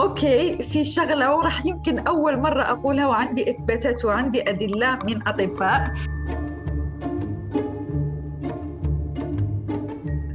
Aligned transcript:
أوكي 0.00 0.62
في 0.62 0.84
شغلة 0.84 1.36
وراح 1.36 1.66
يمكن 1.66 1.98
أول 1.98 2.40
مرة 2.40 2.62
أقولها 2.62 3.06
وعندي 3.06 3.50
إثباتات 3.50 4.04
وعندي 4.04 4.50
أدلة 4.50 4.98
من 5.04 5.28
أطباء. 5.28 5.94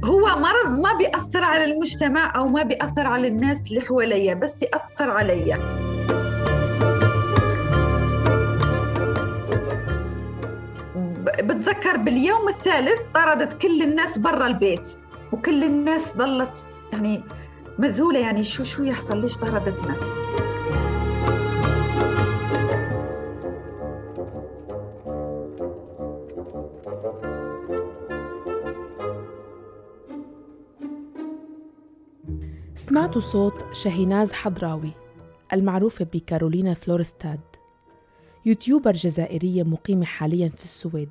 هو 0.04 0.26
مرض 0.26 0.80
ما 0.80 0.92
بيأثر 0.98 1.44
على 1.44 1.64
المجتمع 1.64 2.36
أو 2.36 2.48
ما 2.48 2.62
بيأثر 2.62 3.06
على 3.06 3.28
الناس 3.28 3.68
اللي 3.70 3.80
حواليا 3.80 4.34
بس 4.34 4.62
يأثر 4.62 5.10
عليا. 5.10 5.58
بتذكر 11.42 11.96
باليوم 11.96 12.48
الثالث 12.48 12.98
طردت 13.14 13.62
كل 13.62 13.82
الناس 13.82 14.18
برا 14.18 14.46
البيت 14.46 14.86
وكل 15.32 15.64
الناس 15.64 16.12
ظلت 16.16 16.54
يعني 16.92 17.22
مذهولة 17.78 18.18
يعني. 18.18 18.44
شو 18.44 18.64
شو 18.64 18.84
يحصل؟ 18.84 19.20
ليش 19.20 19.36
طردتنا 19.36 19.96
سمعتوا 32.74 33.20
صوت 33.20 33.74
شاهيناز 33.74 34.32
حضراوي 34.32 34.90
المعروفة 35.52 36.06
بكارولينا 36.12 36.74
فلورستاد 36.74 37.40
يوتيوبر 38.46 38.92
جزائرية 38.92 39.62
مقيمة 39.62 40.04
حاليا 40.04 40.48
في 40.48 40.64
السويد. 40.64 41.08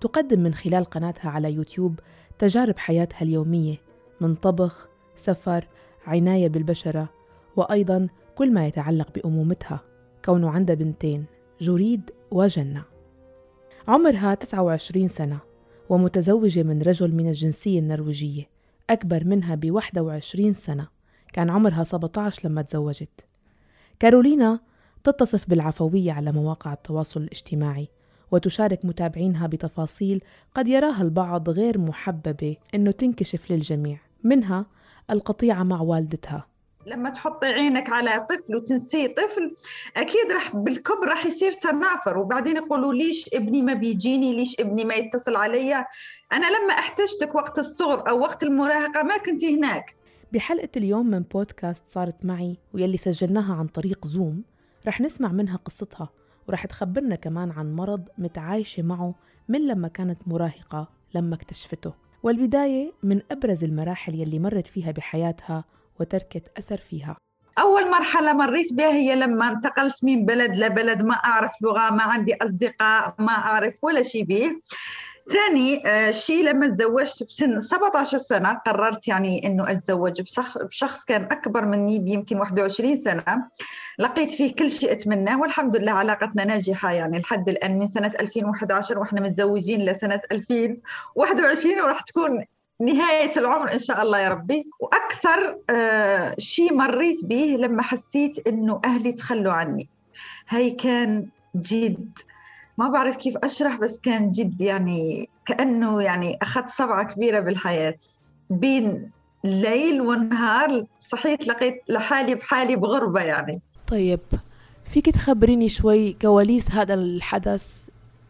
تقدم 0.00 0.40
من 0.40 0.54
خلال 0.54 0.84
قناتها 0.84 1.30
على 1.30 1.52
يوتيوب 1.52 2.00
تجارب 2.38 2.78
حياتها 2.78 3.22
اليومية 3.22 3.76
من 4.20 4.34
طبخ، 4.34 4.88
سفر، 5.16 5.68
عناية 6.08 6.48
بالبشرة 6.48 7.08
وأيضا 7.56 8.08
كل 8.34 8.52
ما 8.52 8.66
يتعلق 8.66 9.08
بأمومتها 9.14 9.80
كونه 10.24 10.50
عندها 10.50 10.74
بنتين 10.74 11.24
جريد 11.60 12.10
وجنة. 12.30 12.84
عمرها 13.88 14.34
29 14.34 15.08
سنة 15.08 15.38
ومتزوجة 15.88 16.62
من 16.62 16.82
رجل 16.82 17.14
من 17.14 17.28
الجنسية 17.28 17.78
النرويجية 17.78 18.48
أكبر 18.90 19.24
منها 19.24 19.54
ب 19.54 19.70
21 19.70 20.52
سنة 20.52 20.88
كان 21.32 21.50
عمرها 21.50 21.84
17 21.84 22.48
لما 22.48 22.62
تزوجت. 22.62 23.26
كارولينا 23.98 24.60
تتصف 25.04 25.50
بالعفوية 25.50 26.12
على 26.12 26.32
مواقع 26.32 26.72
التواصل 26.72 27.20
الاجتماعي 27.20 27.88
وتشارك 28.30 28.84
متابعينها 28.84 29.46
بتفاصيل 29.46 30.20
قد 30.54 30.68
يراها 30.68 31.02
البعض 31.02 31.50
غير 31.50 31.78
محببة 31.78 32.56
أنه 32.74 32.90
تنكشف 32.90 33.50
للجميع. 33.50 33.98
منها 34.24 34.66
القطيعة 35.10 35.62
مع 35.62 35.80
والدتها. 35.80 36.46
لما 36.86 37.10
تحطي 37.10 37.46
عينك 37.46 37.90
على 37.90 38.26
طفل 38.30 38.56
وتنسيه 38.56 39.14
طفل 39.14 39.54
أكيد 39.96 40.32
راح 40.32 40.56
بالكبر 40.56 41.08
راح 41.08 41.26
يصير 41.26 41.52
تنافر. 41.52 42.18
وبعدين 42.18 42.56
يقولوا 42.56 42.94
ليش 42.94 43.30
ابني 43.34 43.62
ما 43.62 43.72
بيجيني؟ 43.74 44.36
ليش 44.36 44.60
ابني 44.60 44.84
ما 44.84 44.94
يتصل 44.94 45.36
علي؟ 45.36 45.74
أنا 46.32 46.46
لما 46.46 46.72
أحتجتك 46.78 47.34
وقت 47.34 47.58
الصغر 47.58 48.10
أو 48.10 48.18
وقت 48.20 48.42
المراهقة 48.42 49.02
ما 49.02 49.16
كنت 49.16 49.44
هناك. 49.44 49.96
بحلقة 50.32 50.68
اليوم 50.76 51.06
من 51.06 51.20
بودكاست 51.22 51.82
صارت 51.88 52.24
معي 52.24 52.56
واللي 52.74 52.96
سجلناها 52.96 53.54
عن 53.54 53.66
طريق 53.66 54.06
زوم 54.06 54.42
رح 54.86 55.00
نسمع 55.00 55.32
منها 55.32 55.56
قصتها 55.56 56.08
ورح 56.48 56.66
تخبرنا 56.66 57.14
كمان 57.14 57.50
عن 57.50 57.72
مرض 57.72 58.08
متعايشة 58.18 58.82
معه 58.82 59.14
من 59.48 59.66
لما 59.66 59.88
كانت 59.88 60.18
مراهقة 60.26 60.88
لما 61.14 61.34
اكتشفته. 61.34 62.07
والبداية 62.22 62.92
من 63.02 63.20
أبرز 63.30 63.64
المراحل 63.64 64.14
يلي 64.14 64.38
مرت 64.38 64.66
فيها 64.66 64.90
بحياتها 64.90 65.64
وتركت 66.00 66.58
أثر 66.58 66.76
فيها. 66.76 67.16
أول 67.58 67.90
مرحلة 67.90 68.32
مريت 68.32 68.72
بها 68.72 68.92
هي 68.92 69.16
لما 69.16 69.52
انتقلت 69.52 70.04
من 70.04 70.26
بلد 70.26 70.56
لبلد 70.56 71.02
ما 71.02 71.14
أعرف 71.14 71.52
لغة 71.62 71.90
ما 71.90 72.02
عندي 72.02 72.34
أصدقاء 72.34 73.14
ما 73.18 73.32
أعرف 73.32 73.74
ولا 73.82 74.02
شيء 74.02 74.24
به 74.24 74.50
ثاني 75.32 75.86
آه، 75.86 76.10
شيء 76.10 76.44
لما 76.44 76.68
تزوجت 76.68 77.22
بسن 77.22 77.60
17 77.60 78.18
سنة 78.18 78.52
قررت 78.66 79.08
يعني 79.08 79.46
أنه 79.46 79.70
أتزوج 79.70 80.22
بشخص 80.60 81.04
كان 81.04 81.22
أكبر 81.22 81.64
مني 81.64 81.98
بيمكن 81.98 82.36
21 82.36 82.96
سنة. 82.96 83.48
لقيت 83.98 84.30
فيه 84.30 84.54
كل 84.54 84.70
شيء 84.70 84.92
أتمناه 84.92 85.40
والحمد 85.40 85.76
لله 85.76 85.92
علاقتنا 85.92 86.44
ناجحة 86.44 86.92
يعني 86.92 87.18
لحد 87.18 87.48
الآن 87.48 87.78
من 87.78 87.88
سنة 87.88 88.12
2011 88.20 88.98
وإحنا 88.98 89.20
متزوجين 89.20 89.84
لسنة 89.84 90.20
2021 90.32 91.80
وراح 91.80 92.00
تكون 92.00 92.44
نهاية 92.80 93.30
العمر 93.36 93.72
إن 93.72 93.78
شاء 93.78 94.02
الله 94.02 94.18
يا 94.18 94.28
ربي. 94.28 94.70
وأكثر 94.80 95.58
آه 95.70 96.34
شيء 96.38 96.74
مريت 96.74 97.24
به 97.24 97.56
لما 97.58 97.82
حسيت 97.82 98.46
إنه 98.46 98.80
أهلي 98.84 99.12
تخلوا 99.12 99.52
عني. 99.52 99.88
هاي 100.48 100.70
كان 100.70 101.26
جد 101.56 102.18
ما 102.78 102.88
بعرف 102.88 103.16
كيف 103.16 103.36
أشرح 103.36 103.76
بس 103.76 104.00
كان 104.00 104.30
جد 104.30 104.60
يعني 104.60 105.28
كأنه 105.46 106.02
يعني 106.02 106.38
أخذت 106.42 106.68
صبعة 106.68 107.14
كبيرة 107.14 107.40
بالحياة. 107.40 107.96
بين 108.50 109.10
ليل 109.44 110.00
ونهار 110.00 110.86
صحيت 111.00 111.48
لقيت 111.48 111.82
لحالي 111.88 112.34
بحالي 112.34 112.76
بغربة 112.76 113.20
يعني. 113.20 113.60
طيب 113.86 114.20
فيك 114.84 115.10
تخبريني 115.10 115.68
شوي 115.68 116.12
كواليس 116.12 116.70
هذا 116.70 116.94
الحدث؟ 116.94 117.88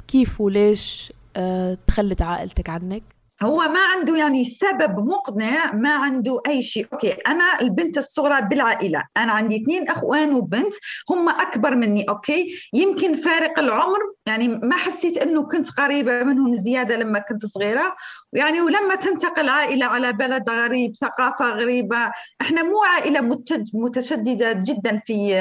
كيف 0.09 0.41
وليش 0.41 1.13
أه 1.37 1.79
تخلت 1.87 2.23
عائلتك 2.23 2.69
عنك؟ 2.69 3.03
هو 3.43 3.59
ما 3.59 3.81
عنده 3.81 4.17
يعني 4.17 4.45
سبب 4.45 4.99
مقنع 4.99 5.73
ما 5.73 5.91
عنده 5.97 6.43
أي 6.47 6.63
شيء. 6.63 6.87
أوكي 6.93 7.13
أنا 7.13 7.61
البنت 7.61 7.99
الصغرى 7.99 8.41
بالعائلة 8.43 9.05
أنا 9.17 9.33
عندي 9.33 9.63
اثنين 9.63 9.89
إخوان 9.89 10.35
وبنت 10.35 10.75
هم 11.11 11.29
أكبر 11.29 11.75
مني. 11.75 12.05
أوكي 12.09 12.61
يمكن 12.75 13.15
فارق 13.15 13.59
العمر 13.59 13.99
يعني 14.27 14.49
ما 14.49 14.77
حسيت 14.77 15.19
إنه 15.19 15.43
كنت 15.43 15.71
قريبة 15.71 16.23
منهم 16.23 16.57
زيادة 16.57 16.97
لما 16.97 17.19
كنت 17.19 17.47
صغيرة. 17.47 17.97
يعني 18.33 18.61
ولما 18.61 18.95
تنتقل 18.95 19.49
عائلة 19.49 19.87
على 19.87 20.13
بلد 20.13 20.51
غريب 20.51 20.95
ثقافة 20.95 21.51
غريبة 21.51 22.11
إحنا 22.41 22.63
مو 22.63 22.83
عائلة 22.85 23.39
متشددة 23.75 24.53
جدا 24.53 25.01
في 25.05 25.35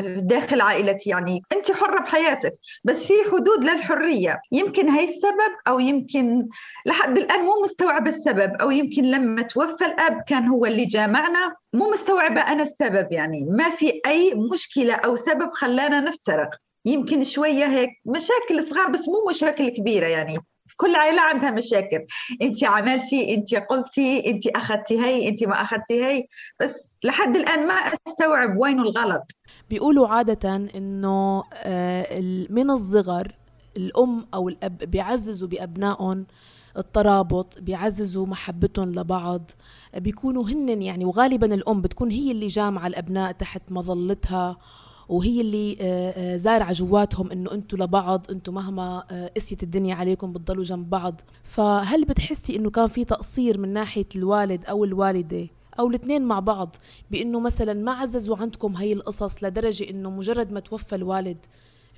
داخل 0.00 0.60
عائلتي 0.60 1.10
يعني. 1.10 1.42
أنت 1.52 1.72
حرة 1.72 2.00
بحياتك 2.00 2.52
بس 2.84 3.06
في 3.06 3.14
حدود 3.32 3.64
للحرية. 3.64 4.40
يمكن 4.52 4.88
هي 4.88 5.04
السبب 5.04 5.52
أو 5.68 5.80
يمكن 5.80 6.48
لحد 6.86 7.18
الآن 7.18 7.40
مو 7.40 7.62
مستوعبة 7.64 8.10
السبب 8.10 8.52
أو 8.60 8.70
يمكن 8.70 9.04
لما 9.04 9.42
توفى 9.42 9.84
الأب 9.86 10.22
كان 10.26 10.48
هو 10.48 10.66
اللي 10.66 10.84
جامعنا 10.84 11.54
مو 11.72 11.90
مستوعبة 11.92 12.40
أنا 12.40 12.62
السبب 12.62 13.12
يعني. 13.12 13.44
ما 13.50 13.70
في 13.70 14.00
أي 14.06 14.34
مشكلة 14.52 14.94
أو 14.94 15.16
سبب 15.16 15.50
خلانا 15.50 16.00
نفترق. 16.00 16.50
يمكن 16.84 17.24
شوية 17.24 17.64
هيك 17.66 17.90
مشاكل 18.06 18.68
صغار 18.68 18.88
بس 18.90 19.08
مو 19.08 19.30
مشاكل 19.30 19.68
كبيرة 19.68 20.06
يعني. 20.06 20.38
كل 20.80 20.94
عائلة 20.94 21.22
عندها 21.22 21.50
مشاكل. 21.50 22.06
انت 22.42 22.64
عملتي 22.64 23.34
انت 23.34 23.54
قلتي 23.54 24.30
انت 24.30 24.46
أخذتي 24.46 25.00
هي 25.00 25.28
انت 25.28 25.44
ما 25.44 25.62
أخذتي 25.62 26.04
هي. 26.04 26.26
بس 26.60 26.96
لحد 27.04 27.36
الآن 27.36 27.66
ما 27.68 27.74
أستوعب 28.08 28.56
وين 28.58 28.80
الغلط. 28.80 29.22
بيقولوا 29.70 30.08
عادة 30.08 30.56
إنه 30.56 31.44
آه، 31.54 32.20
من 32.50 32.70
الصغر 32.70 33.32
الأم 33.76 34.26
أو 34.34 34.48
الأب 34.48 34.78
بيعززوا 34.78 35.48
بأبنائهم 35.48 36.26
الترابط 36.76 37.58
بيعززوا 37.58 38.26
محبتهم 38.26 38.92
لبعض. 38.92 39.50
بيكونوا 39.96 40.44
هن 40.44 40.82
يعني 40.82 41.04
وغالبا 41.04 41.54
الأم 41.54 41.82
بتكون 41.82 42.10
هي 42.10 42.30
اللي 42.30 42.46
جامعة 42.46 42.86
الأبناء 42.86 43.32
تحت 43.32 43.62
مظلتها. 43.70 44.58
وهي 45.10 45.40
اللي 45.40 45.76
آه، 45.80 46.34
آه، 46.34 46.36
زارعة 46.36 46.72
جواتهم 46.72 47.30
إنه 47.30 47.52
أنتم 47.52 47.82
لبعض 47.82 48.26
أنتم 48.30 48.54
مهما 48.54 49.04
آه، 49.10 49.30
قسيت 49.36 49.62
الدنيا 49.62 49.94
عليكم 49.94 50.32
بتضلوا 50.32 50.64
جنب 50.64 50.90
بعض. 50.90 51.20
فهل 51.42 52.04
بتحسي 52.04 52.56
إنه 52.56 52.70
كان 52.70 52.86
في 52.88 53.04
تقصير 53.04 53.58
من 53.58 53.68
ناحية 53.68 54.06
الوالد 54.16 54.64
أو 54.64 54.84
الوالدة 54.84 55.46
أو 55.78 55.88
الاثنين 55.88 56.22
مع 56.22 56.40
بعض؟ 56.40 56.76
بإنه 57.10 57.40
مثلا 57.40 57.74
ما 57.74 57.92
عززوا 57.92 58.36
عندكم 58.36 58.76
هي 58.76 58.92
القصص 58.92 59.44
لدرجة 59.44 59.90
إنه 59.90 60.10
مجرد 60.10 60.52
ما 60.52 60.60
توفى 60.60 60.94
الوالد 60.94 61.46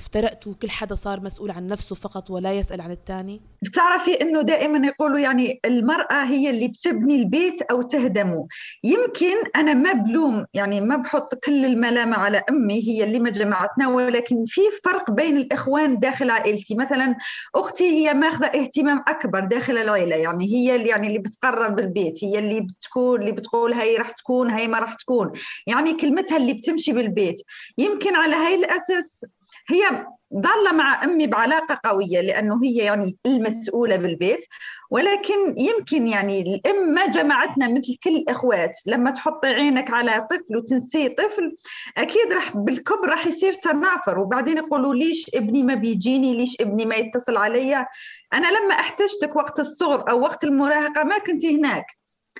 افترقتوا 0.01 0.53
وكل 0.53 0.71
حدا 0.71 0.95
صار 0.95 1.21
مسؤول 1.21 1.51
عن 1.51 1.67
نفسه 1.67 1.95
فقط 1.95 2.31
ولا 2.31 2.53
يسأل 2.53 2.81
عن 2.81 2.91
الثاني 2.91 3.41
بتعرفي 3.63 4.21
إنه 4.23 4.43
دائما 4.43 4.87
يقولوا 4.87 5.19
يعني 5.19 5.61
المرأة 5.65 6.25
هي 6.25 6.51
اللي 6.51 6.69
بتبني 6.69 7.15
البيت 7.15 7.63
أو 7.63 7.83
تهدمه. 7.83 8.47
يمكن 8.85 9.37
أنا 9.57 9.75
ما 9.75 9.93
بلوم 9.93 10.47
يعني 10.55 10.81
ما 10.81 10.97
بحط 10.97 11.35
كل 11.35 11.65
الملامة 11.65 12.17
على 12.17 12.43
أمي 12.51 12.89
هي 12.89 13.05
اللي 13.05 13.19
ما 13.19 13.31
جمعتنا 13.31 13.89
ولكن 13.89 14.45
في 14.47 14.61
فرق 14.85 15.11
بين 15.11 15.37
الإخوان 15.37 15.99
داخل 15.99 16.31
عائلتي. 16.31 16.75
مثلا 16.75 17.17
أختي 17.55 17.85
هي 17.85 18.15
ماخذة 18.15 18.47
اهتمام 18.47 19.05
أكبر 19.09 19.41
داخل 19.41 19.79
العيلة 19.79 20.17
يعني 20.17 20.45
هي 20.55 20.77
اللي 20.77 20.89
يعني 20.89 21.07
اللي 21.07 21.19
بتقرر 21.19 21.69
بالبيت 21.69 22.25
هي 22.25 22.39
اللي 22.39 22.61
بتكون 22.61 23.21
اللي 23.21 23.33
بتقول 23.33 23.73
هي 23.73 23.97
راح 23.97 24.11
تكون 24.11 24.51
هي 24.51 24.69
ما 24.69 24.79
راح 24.79 24.95
تكون. 24.95 25.33
يعني 25.67 25.93
كلمتها 25.95 26.37
اللي 26.37 26.53
بتمشي 26.53 26.93
بالبيت. 26.93 27.43
يمكن 27.79 28.15
على 28.17 28.35
هاي 28.35 28.55
الأساس 28.55 29.25
هي 29.69 30.07
ضالة 30.35 30.73
مع 30.73 31.05
أمي 31.05 31.27
بعلاقة 31.27 31.81
قوية 31.85 32.21
لأنه 32.21 32.65
هي 32.65 32.77
يعني 32.77 33.17
المسؤولة 33.27 33.97
بالبيت 33.97 34.47
ولكن 34.91 35.59
يمكن 35.59 36.07
يعني 36.07 36.43
الأم 36.43 36.95
ما 36.95 37.07
جمعتنا 37.07 37.69
مثل 37.69 37.97
كل 38.05 38.17
الإخوات. 38.17 38.77
لما 38.87 39.11
تحطي 39.11 39.49
عينك 39.49 39.91
على 39.91 40.27
طفل 40.31 40.57
وتنسيه 40.57 41.09
طفل 41.09 41.53
أكيد 41.97 42.33
راح 42.33 42.57
بالكبر 42.57 43.09
راح 43.09 43.27
يصير 43.27 43.53
تنافر. 43.53 44.19
وبعدين 44.19 44.57
يقولوا 44.57 44.95
ليش 44.95 45.31
ابني 45.35 45.63
ما 45.63 45.75
بيجيني؟ 45.75 46.35
ليش 46.35 46.57
ابني 46.61 46.85
ما 46.85 46.95
يتصل 46.95 47.37
علي 47.37 47.87
أنا 48.35 48.47
لما 48.47 48.75
احتجتك 48.75 49.37
وقت 49.37 49.61
الصغر 49.61 50.11
أو 50.11 50.21
وقت 50.21 50.45
المراهقة 50.45 51.05
ما 51.05 51.19
كنت 51.19 51.47
هناك. 51.47 51.87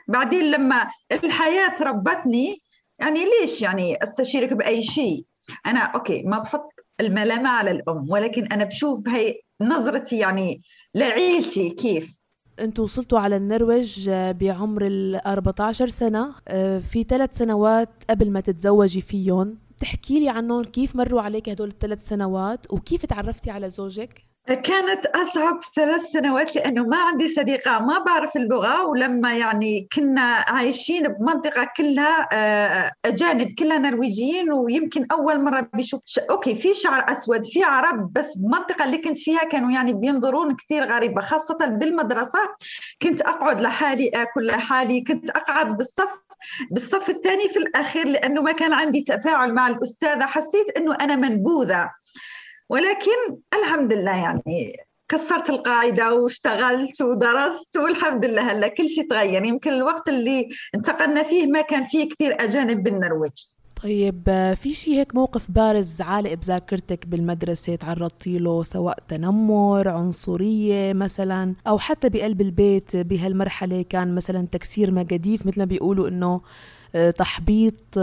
بعدين 0.09 0.51
لما 0.51 0.89
الحياة 1.13 1.75
ربتني 1.81 2.63
يعني 2.99 3.25
ليش 3.25 3.63
يعني 3.63 4.03
أستشيرك 4.03 4.53
بأي 4.53 4.83
شيء؟ 4.83 5.25
أنا 5.67 5.81
أوكي 5.81 6.23
ما 6.23 6.39
بحط 6.39 6.82
الملامة 7.03 7.49
على 7.49 7.71
الأم 7.71 8.11
ولكن 8.11 8.47
أنا 8.53 8.65
بشوف 8.65 9.09
هي 9.09 9.41
نظرتي 9.63 10.19
يعني 10.19 10.61
لعيلتي 10.95 11.71
كيف. 11.71 12.19
أنتوا 12.61 12.85
وصلتوا 12.85 13.19
على 13.19 13.37
النرويج 13.37 14.11
بعمر 14.11 14.87
ال 14.87 15.17
14 15.17 15.87
سنة. 15.87 16.35
آه، 16.49 16.79
في 16.79 17.03
ثلاث 17.05 17.37
سنوات 17.37 17.89
قبل 18.11 18.31
ما 18.31 18.41
تتزوجي 18.41 19.01
فيهم. 19.01 19.59
تحكي 19.79 20.21
لي 20.21 20.29
عنهم 20.29 20.65
كيف 20.65 20.97
مروا 20.97 21.21
عليك 21.21 21.49
هدول 21.49 21.69
الثلاث 21.69 22.09
سنوات 22.09 22.73
وكيف 22.73 23.07
تعرفتي 23.07 23.51
على 23.51 23.71
زوجك؟ 23.71 24.32
كانت 24.47 25.07
أصعب 25.07 25.61
ثلاث 25.77 26.03
سنوات 26.03 26.57
لأنه 26.57 26.85
ما 26.85 26.97
عندي 26.97 27.29
صديقة 27.29 27.79
ما 27.79 27.99
بعرف 27.99 28.37
اللغة 28.37 28.87
ولما 28.87 29.35
يعني 29.35 29.89
كنا 29.93 30.45
عايشين 30.49 31.09
بمنطقة 31.09 31.69
كلها 31.77 32.29
آه، 32.33 32.93
أجانب 33.05 33.55
كلها 33.59 33.79
نرويجيين 33.79 34.53
ويمكن 34.53 35.07
أول 35.13 35.45
مرة 35.45 35.69
بيشوف 35.75 36.03
ش... 36.07 36.19
أوكي 36.19 36.55
في 36.55 36.75
شعر 36.75 37.13
أسود 37.13 37.45
في 37.45 37.65
عرب 37.65 38.13
بس 38.13 38.37
المنطقة 38.37 38.85
اللي 38.85 38.99
كنت 38.99 39.19
فيها 39.19 39.45
كانوا 39.45 39.71
يعني 39.71 39.93
بينظرون 39.93 40.57
كثير 40.57 40.93
غريبة 40.93 41.21
خاصة 41.21 41.59
بالمدرسة. 41.67 42.39
كنت 43.03 43.21
أقعد 43.23 43.61
لحالي 43.61 44.09
أكل 44.09 44.47
لحالي 44.47 45.01
كنت 45.01 45.31
أقعد 45.31 45.77
بالصف 45.77 46.19
بالصف 46.71 47.11
الثاني 47.11 47.49
في 47.49 47.59
الأخير 47.59 48.09
لأنه 48.09 48.43
ما 48.43 48.53
كان 48.53 48.73
عندي 48.73 49.03
تفاعل 49.03 49.55
مع 49.55 49.69
الأستاذة 49.69 50.27
حسيت 50.27 50.77
أنه 50.77 50.95
أنا 50.95 51.17
منبوذة. 51.17 51.91
ولكن 52.73 53.37
الحمد 53.55 53.93
لله 53.93 54.17
يعني 54.17 54.77
كسرت 55.09 55.51
القاعدة 55.51 56.15
واشتغلت 56.15 57.03
ودرست 57.03 57.77
والحمد 57.77 58.25
لله 58.25 58.53
هلا 58.53 58.69
كل 58.69 58.89
شيء 58.89 59.09
تغير. 59.09 59.45
يمكن 59.45 59.71
الوقت 59.73 60.09
اللي 60.09 60.49
انتقلنا 60.75 61.23
فيه 61.23 61.47
ما 61.47 61.61
كان 61.61 61.83
فيه 61.83 62.09
كثير 62.09 62.45
أجانب 62.45 62.83
بالنرويج. 62.83 63.33
طيب 63.83 64.55
في 64.57 64.75
شيء 64.75 64.95
هيك 64.95 65.15
موقف 65.15 65.51
بارز 65.51 66.01
عالق 66.01 66.35
بذاكرتك 66.35 67.07
بالمدرسة 67.07 67.75
تعرضتي 67.75 68.39
له 68.39 68.63
سواء 68.63 68.99
تنمر 69.09 69.89
عنصرية 69.89 70.93
مثلا 70.93 71.55
أو 71.67 71.79
حتى 71.79 72.09
بقلب 72.09 72.41
البيت 72.41 72.97
بهالمرحلة 72.97 73.83
كان 73.83 74.15
مثلا 74.15 74.47
تكسير 74.53 74.91
مجاديف 74.91 75.47
مثل 75.47 75.59
ما 75.59 75.65
بيقولوا 75.65 76.09
إنه 76.09 76.41
آه، 76.95 77.11
تحبيط 77.11 77.99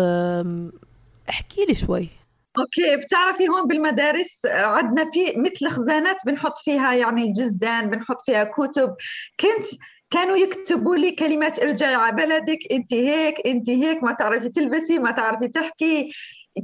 احكي 1.29 1.65
لي 1.65 1.75
شوي. 1.75 2.18
أوكي 2.59 2.95
بتعرفي 2.97 3.47
هون 3.49 3.67
بالمدارس 3.67 4.45
عندنا 4.45 5.11
في 5.11 5.19
مثل 5.37 5.67
خزانات 5.69 6.17
بنحط 6.25 6.57
فيها 6.59 6.93
يعني 6.93 7.23
الجزدان 7.23 7.89
بنحط 7.89 8.21
فيها 8.25 8.43
كتب. 8.43 8.95
كنت 9.39 9.67
كانوا 10.11 10.37
يكتبوا 10.37 10.95
لي 10.95 11.11
كلمات 11.11 11.59
ارجعي 11.59 11.93
على 11.95 12.15
بلدك 12.15 12.59
انت 12.71 12.93
هيك 12.93 13.35
انت 13.47 13.69
هيك 13.69 14.03
ما 14.03 14.11
تعرفي 14.11 14.49
تلبسي 14.49 14.99
ما 14.99 15.11
تعرفي 15.11 15.47
تحكي. 15.47 16.11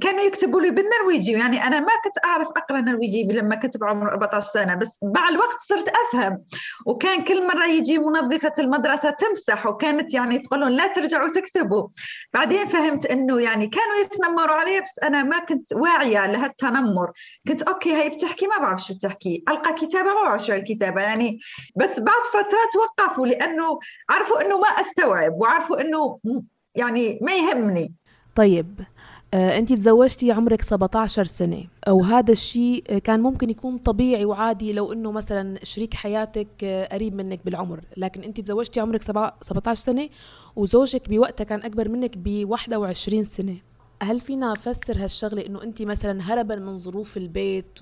كانوا 0.02 0.22
يكتبوا 0.22 0.62
لي 0.62 0.70
بالنرويجي. 0.72 1.32
يعني 1.32 1.64
أنا 1.64 1.80
ما 1.80 1.92
كنت 2.04 2.26
أعرف 2.26 2.48
أقرأ 2.48 2.82
نرويجي 2.82 3.24
لما 3.24 3.56
كنت 3.56 3.78
بعمر 3.78 4.12
14 4.12 4.48
سنة 4.48 4.76
بس 4.76 5.00
مع 5.16 5.30
الوقت 5.30 5.58
صرت 5.62 5.90
أفهم. 5.90 6.44
وكان 6.86 7.22
كل 7.24 7.48
مرة 7.48 7.66
يجي 7.66 7.98
منظفة 7.98 8.54
المدرسة 8.60 9.10
تمسح 9.10 9.66
وكانت 9.68 10.14
يعني 10.14 10.40
تقول 10.40 10.60
لهم 10.60 10.70
لا 10.70 10.88
ترجعوا 10.88 11.30
تكتبوا. 11.30 11.88
بعدين 12.34 12.66
فهمت 12.66 13.06
إنه 13.06 13.42
يعني 13.42 13.68
كانوا 13.68 13.96
يتنمروا 14.06 14.56
علي 14.56 14.82
بس 14.82 15.00
أنا 15.04 15.24
ما 15.24 15.40
كنت 15.40 15.74
واعية 15.74 16.26
لهالتنمر. 16.32 17.12
كنت 17.48 17.62
أوكي 17.62 17.96
هي 17.96 18.10
بتحكي 18.10 18.48
ما 18.48 18.58
بعرف 18.58 18.82
شو 18.84 18.94
بتحكي. 18.94 19.44
ألقى 19.50 19.74
كتابة 19.74 20.10
ما 20.14 20.22
بعرف 20.24 20.46
شو 20.46 20.54
الكتابة. 20.54 21.02
يعني 21.02 21.40
بس 21.76 22.00
بعد 22.00 22.24
فتره 22.34 22.60
توقفوا 22.74 23.28
لأنه 23.28 23.80
عرفوا 24.10 24.46
إنه 24.46 24.60
ما 24.60 24.68
أستوعب 24.68 25.34
وعرفوا 25.34 25.82
إنه 25.82 26.20
يعني 26.76 27.20
ما 27.22 27.32
يهمني. 27.36 27.94
طيب 28.36 28.80
انت 29.36 29.74
تزوجتي 29.74 30.32
عمرك 30.32 30.62
17 30.62 31.24
سنة. 31.24 31.64
وهذا 31.88 32.32
الشيء 32.32 32.84
كان 32.98 33.20
ممكن 33.20 33.50
يكون 33.50 33.78
طبيعي 33.78 34.26
وعادي 34.26 34.74
لو 34.74 34.94
إنه 34.94 35.12
مثلا 35.12 35.60
شريك 35.64 35.94
حياتك 35.94 36.48
آه، 36.64 36.94
قريب 36.94 37.16
منك 37.16 37.40
بالعمر. 37.46 37.82
لكن 37.98 38.24
انت 38.24 38.42
تزوجتي 38.42 38.80
عمرك 38.80 39.02
17 39.02 39.74
سنة 39.74 40.10
وزوجك 40.56 41.10
بوقتها 41.10 41.44
كان 41.44 41.64
أكبر 41.64 41.90
منك 41.90 42.18
ب 42.18 42.46
21 42.50 43.24
سنة. 43.24 43.58
هل 44.04 44.20
فينا 44.20 44.52
نفسر 44.52 45.04
هالشغلة 45.04 45.46
إنه 45.46 45.64
انت 45.64 45.82
مثلا 45.82 46.34
هربا 46.34 46.56
من 46.56 46.76
ظروف 46.76 47.18
البيت 47.18 47.80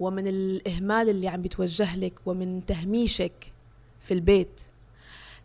ومن 0.00 0.26
الإهمال 0.26 1.08
اللي 1.08 1.28
عم 1.28 1.42
بيتوجه 1.42 1.96
لك 1.96 2.14
ومن 2.26 2.66
تهميشك 2.66 3.52
في 4.00 4.14
البيت 4.14 4.60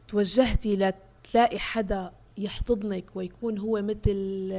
توجهتي 0.07 0.75
لتلاقي 0.75 1.59
حدا 1.59 2.11
يحتضنك 2.37 3.05
ويكون 3.15 3.57
هو 3.57 3.81
مثل 3.81 4.49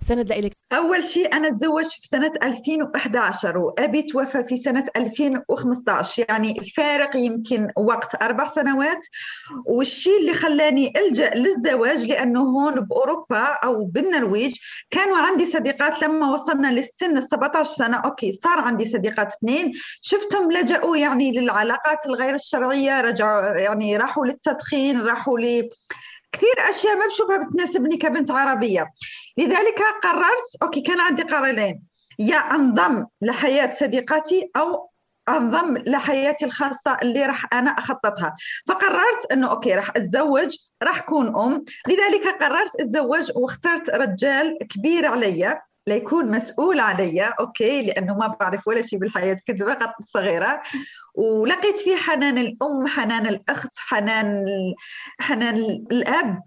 سند 0.00 0.28
لإلك. 0.28 0.52
أول 0.72 1.04
شيء 1.04 1.34
أنا 1.34 1.50
تزوجت 1.50 1.90
في 1.90 2.08
سنة 2.08 2.32
2011 2.42 3.58
وأبي 3.58 4.02
توفى 4.02 4.44
في 4.44 4.56
سنة 4.56 4.84
2015 4.96 6.24
يعني 6.28 6.58
الفارق 6.58 7.16
يمكن 7.16 7.70
وقت 7.76 8.22
أربع 8.22 8.46
سنوات. 8.46 9.06
والشيء 9.66 10.20
اللي 10.20 10.34
خلاني 10.34 10.92
ألجأ 10.96 11.34
للزواج 11.34 12.08
لأنه 12.08 12.40
هون 12.40 12.74
بأوروبا 12.80 13.42
أو 13.42 13.84
بالنرويج 13.84 14.56
كانوا 14.90 15.18
عندي 15.18 15.46
صديقات 15.46 16.02
لما 16.02 16.32
وصلنا 16.32 16.72
للسن 16.72 17.18
ال 17.18 17.22
17 17.28 17.64
سنة. 17.64 17.96
أوكي 17.96 18.32
صار 18.32 18.58
عندي 18.58 18.88
صديقات 18.88 19.32
اثنين. 19.32 19.72
شفتهم 20.00 20.52
لجأوا 20.52 20.96
يعني 20.96 21.32
للعلاقات 21.32 22.06
الغير 22.06 22.34
الشرعية 22.34 23.00
رجعوا 23.00 23.58
يعني 23.58 23.96
راحوا 23.96 24.26
للتدخين 24.26 25.00
راحوا 25.00 25.38
كثير 26.32 26.54
أشياء 26.70 26.96
ما 26.96 27.06
بشوفها 27.06 27.36
بتناسبني 27.36 27.96
كبنت 27.96 28.30
عربية. 28.30 28.90
لذلك 29.38 29.82
قررت 30.02 30.62
أوكي 30.62 30.80
كان 30.80 31.00
عندي 31.00 31.22
قرارين. 31.22 31.82
يا 32.18 32.36
أنضم 32.36 33.06
لحياة 33.22 33.74
صديقاتي 33.74 34.50
أو 34.56 34.90
أنضم 35.28 35.76
لحياتي 35.76 36.44
الخاصة 36.44 36.96
اللي 37.02 37.26
راح 37.26 37.54
أنا 37.54 37.70
أخططها. 37.70 38.34
فقررت 38.68 39.32
إنه 39.32 39.50
okay 39.50 39.74
راح 39.74 39.90
أتزوج 39.96 40.56
راح 40.82 40.98
أكون 40.98 41.36
أم. 41.36 41.64
لذلك 41.88 42.42
قررت 42.42 42.80
أتزوج 42.80 43.30
واخترت 43.36 43.90
رجال 43.90 44.58
كبير 44.70 45.06
علي. 45.06 45.60
ليكون 45.86 46.30
مسؤول 46.30 46.80
علي 46.80 47.22
okay 47.40 47.82
لأنه 47.82 48.14
ما 48.14 48.36
بعرف 48.40 48.68
ولا 48.68 48.82
شيء 48.82 48.98
بالحياة 48.98 49.36
كنت 49.48 49.62
فقط 49.62 49.94
صغيرة. 50.04 50.62
ولقيت 51.14 51.76
فيه 51.76 51.96
حنان 51.96 52.38
الأم 52.38 52.86
حنان 52.86 53.26
الأخت 53.26 53.78
حنان 53.78 54.44
حنان 55.20 55.56
الأب. 55.92 56.42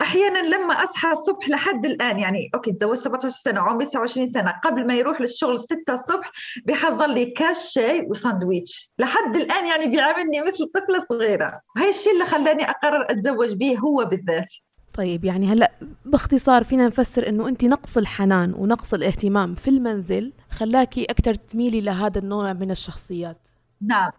أحيانا 0.00 0.38
لما 0.38 0.84
أصحى 0.84 1.12
الصبح 1.12 1.48
لحد 1.48 1.86
الآن 1.86 2.18
يعني 2.18 2.50
okay 2.54 2.72
تزوجت 2.72 3.00
17 3.02 3.28
سنة 3.28 3.60
وعمري 3.60 3.86
29 3.86 4.30
سنة. 4.30 4.60
قبل 4.64 4.86
ما 4.86 4.94
يروح 4.94 5.20
للشغل 5.20 5.58
6 5.58 5.92
الصبح 5.92 6.32
بيحضر 6.64 7.06
لي 7.06 7.26
كاس 7.26 7.72
شاي 7.72 8.06
وساندويتش. 8.10 8.92
لحد 8.98 9.36
الآن 9.36 9.66
يعني 9.66 9.86
بيعاملني 9.86 10.40
مثل 10.40 10.66
طفلة 10.74 11.04
صغيرة. 11.08 11.60
هاي 11.76 11.90
الشيء 11.90 12.12
اللي 12.12 12.24
خلاني 12.24 12.70
أقرر 12.70 13.06
أتزوج 13.10 13.52
به 13.52 13.78
هو 13.78 14.04
بالذات. 14.04 14.52
طيب 14.96 15.24
يعني 15.24 15.46
هلأ 15.46 15.72
باختصار 16.04 16.64
فينا 16.64 16.86
نفسر 16.86 17.28
إنه 17.28 17.48
انت 17.48 17.64
نقص 17.64 17.98
الحنان 17.98 18.54
ونقص 18.54 18.94
الاهتمام 18.94 19.54
في 19.54 19.68
المنزل 19.68 20.32
خلاكي 20.50 21.04
أكثر 21.04 21.34
تميلي 21.34 21.80
لهذا 21.80 22.18
النوع 22.18 22.52
من 22.52 22.70
الشخصيات. 22.70 23.48
نعم. 23.80 24.10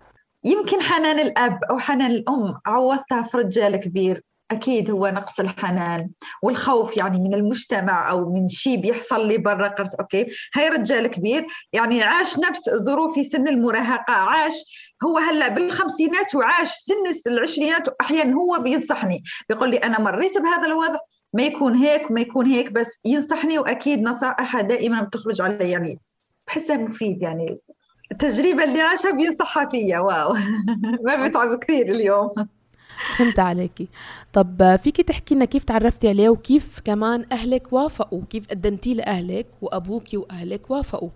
يمكن 0.43 0.81
حنان 0.81 1.19
الأب 1.19 1.63
أو 1.63 1.79
حنان 1.79 2.11
الأم 2.11 2.59
عوضتها 2.65 3.23
في 3.23 3.37
رجال 3.37 3.75
كبير. 3.75 4.21
أكيد 4.51 4.91
هو 4.91 5.07
نقص 5.07 5.39
الحنان 5.39 6.09
والخوف 6.43 6.97
يعني 6.97 7.19
من 7.19 7.33
المجتمع 7.33 8.09
أو 8.09 8.33
من 8.33 8.47
شيء 8.47 8.81
بيحصل 8.81 9.27
لي 9.27 9.37
برا 9.37 9.67
قلت 9.67 9.95
okay؟ 9.95 10.25
هاي 10.55 10.69
رجال 10.69 11.07
كبير 11.07 11.47
يعني 11.73 12.03
عاش 12.03 12.39
نفس 12.39 12.69
ظروفي 12.69 13.23
سن 13.23 13.47
المراهقة 13.47 14.13
عاش 14.13 14.53
هو 15.03 15.17
هلأ 15.17 15.47
بالخمسينات 15.47 16.35
وعاش 16.35 16.71
سن 16.71 17.31
العشرينات 17.31 17.87
واحيانا 17.87 18.35
هو 18.35 18.59
بينصحني 18.59 19.23
بيقول 19.49 19.69
لي 19.71 19.77
أنا 19.77 19.99
مريت 19.99 20.37
بهذا 20.37 20.67
الوضع 20.67 20.99
ما 21.33 21.43
يكون 21.43 21.75
هيك 21.75 22.11
وما 22.11 22.21
يكون 22.21 22.45
هيك 22.45 22.71
بس 22.71 22.99
ينصحني 23.05 23.59
وأكيد 23.59 24.01
نصائحها 24.01 24.61
دائما 24.61 25.01
بتخرج 25.01 25.41
علي 25.41 25.71
يعني 25.71 25.99
بحسها 26.47 26.77
مفيد 26.77 27.21
يعني. 27.21 27.59
التجربة 28.11 28.63
اللي 28.63 28.81
عاشها 28.81 29.11
بينصحها 29.11 29.69
فيا 29.69 29.99
واو. 29.99 30.33
ما 31.05 31.27
بتعب 31.27 31.59
كثير 31.59 31.91
اليوم. 31.91 32.27
فهمت 33.17 33.39
عليكي. 33.39 33.87
طب 34.33 34.75
فيكي 34.83 35.03
تحكي 35.03 35.35
لنا 35.35 35.45
كيف 35.45 35.63
تعرفتي 35.63 36.09
عليه 36.09 36.29
وكيف 36.29 36.79
كمان 36.85 37.25
أهلك 37.31 37.73
وافقوا؟ 37.73 38.21
كيف 38.29 38.47
قدمتيه 38.47 38.93
لأهلك 38.93 39.47
وأبوكي 39.61 40.17
وأهلك 40.17 40.71
وافقوا؟ 40.71 41.09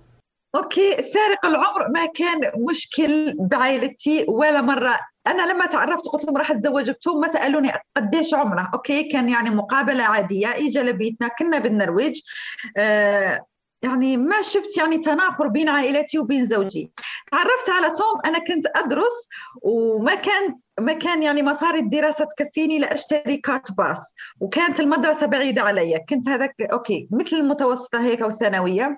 okay 0.56 0.96
فارق 0.96 1.46
العمر 1.46 1.90
ما 1.90 2.06
كان 2.06 2.40
مشكل 2.70 3.36
بعائلتي 3.40 4.26
ولا 4.28 4.62
مرة. 4.62 5.00
أنا 5.28 5.54
لما 5.54 5.66
تعرفت 5.66 6.06
قلت 6.06 6.26
لهم 6.26 6.38
راح 6.38 6.52
اتزوج 6.52 6.90
بتوم 6.90 7.22
ما 7.22 7.28
سألوني 7.28 7.72
قديش 7.98 8.34
عمره 8.34 8.72
okay 8.74 9.04
كان 9.04 9.30
يعني 9.30 9.50
مقابلة 9.50 10.04
عادية 10.04 10.48
اجى 10.48 10.80
لبيتنا 10.80 11.28
كنا 11.28 11.60
بالنرويج. 11.60 12.22
آه 12.78 13.46
يعني 13.84 14.18
ما 14.18 14.42
شفت 14.42 14.78
يعني 14.78 14.98
تنافر 14.98 15.48
بين 15.48 15.70
عائلتي 15.70 16.20
وبين 16.20 16.46
زوجي. 16.46 16.92
تعرفت 17.32 17.70
على 17.70 17.90
توم 17.90 18.22
أنا 18.26 18.40
كنت 18.40 18.66
أدرس 18.76 19.30
وما 19.62 20.16
كانت 20.16 20.60
ما 20.80 20.94
كان 20.94 21.24
يعني 21.24 21.44
مصاري 21.44 21.80
الدراسة 21.80 22.26
تكفيني 22.26 22.80
لأشتري 22.80 23.38
كارت 23.38 23.72
باس 23.72 24.16
وكانت 24.40 24.80
المدرسة 24.80 25.26
بعيدة 25.26 25.62
علي. 25.62 26.00
كنت 26.10 26.30
هذاك 26.30 26.62
okay 26.62 27.08
مثل 27.12 27.36
المتوسطة 27.36 28.02
هيك 28.02 28.22
أو 28.22 28.28
الثانويه 28.28 28.98